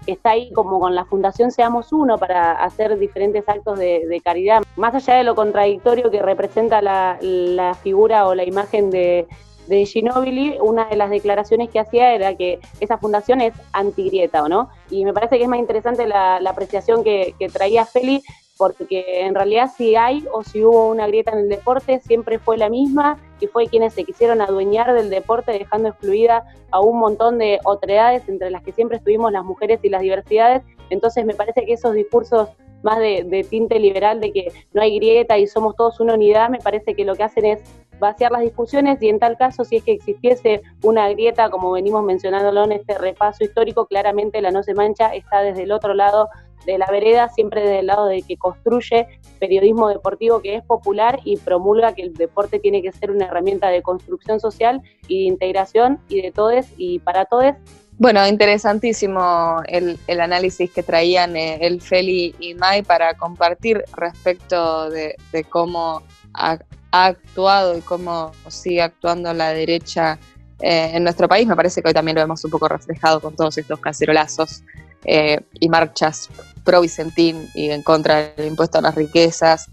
[0.06, 4.64] que está ahí como con la Fundación Seamos Uno para hacer diferentes actos de, caridad.
[4.76, 9.28] Más allá de lo contradictorio que representa la figura o la imagen de,
[9.68, 14.50] de Ginobili, una de las declaraciones que hacía era que esa fundación es antigrieta, ¿o
[14.50, 14.70] no?
[14.90, 18.22] Y me parece que es más interesante la, apreciación que, traía Feli,
[18.62, 22.59] porque en realidad si hay o si hubo una grieta en el deporte, siempre fue
[22.59, 27.39] la misma y fue quienes se quisieron adueñar del deporte, dejando excluida a un montón
[27.39, 30.62] de otredades, entre las que siempre estuvimos las mujeres y las diversidades.
[30.91, 32.49] Entonces me parece que esos discursos
[32.84, 36.51] más de, de, tinte liberal de que no hay grieta y somos todos una unidad,
[36.51, 37.64] me parece que lo que hacen es
[37.99, 42.03] vaciar las discusiones y en tal caso, si es que existiese una grieta, como venimos
[42.03, 46.30] mencionándolo en este repaso histórico, claramente la no se mancha está desde el otro lado
[46.66, 49.07] de la vereda, siempre desde el lado de que construye
[49.39, 53.70] periodismo deportivo que es popular y promulga que el deporte tiene que ser una herramienta
[53.70, 57.55] de construcción social y de integración y de todes y para todes.
[57.97, 65.16] Bueno, interesantísimo el, análisis que traían eh, el Feli y Mai para compartir respecto de,
[65.32, 66.01] de cómo
[66.34, 66.57] ha
[66.91, 70.20] actuado y cómo sigue actuando la derecha
[70.59, 71.47] eh, en nuestro país.
[71.47, 74.64] Me parece que hoy también lo vemos un poco reflejado con todos estos cacerolazos
[75.06, 76.30] eh, y marchas
[76.64, 79.68] pro Vicentín y en contra del impuesto a las riquezas,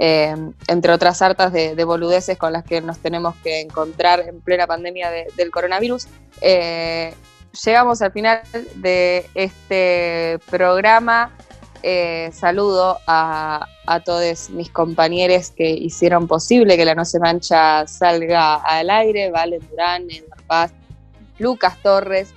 [0.00, 0.34] eh,
[0.68, 5.10] entre otras hartas de, boludeces con las que nos tenemos que encontrar en plena pandemia
[5.10, 6.06] del coronavirus.
[6.40, 8.42] llegamos al final
[8.76, 11.32] de este programa.
[11.82, 13.66] Eh, saludo a,
[14.04, 19.66] todos mis compañeros que hicieron posible que la No Se Mancha salga al aire, Valen
[19.70, 20.72] Durán, Edward Paz,
[21.38, 22.34] Lucas Torres,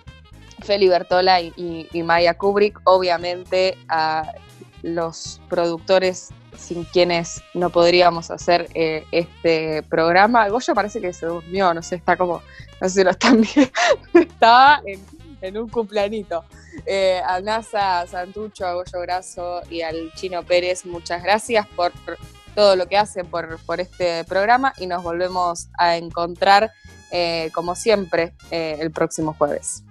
[0.63, 4.33] Feli Bertola y, Maya Kubrick, obviamente a
[4.81, 10.47] los productores sin quienes no podríamos hacer eh, este programa.
[10.49, 12.41] Goyo parece que se durmió, no sé, está como,
[12.79, 13.71] no sé lo están viendo,
[14.13, 14.99] estaba en,
[15.41, 16.43] en un cumplanito.
[16.85, 21.91] Eh, a NASA, Santucho, a Goyo Graso y al Chino Pérez, muchas gracias por
[22.55, 26.71] todo lo que hacen por, este programa y nos volvemos a encontrar,
[27.11, 29.83] eh, como siempre, eh, el próximo jueves.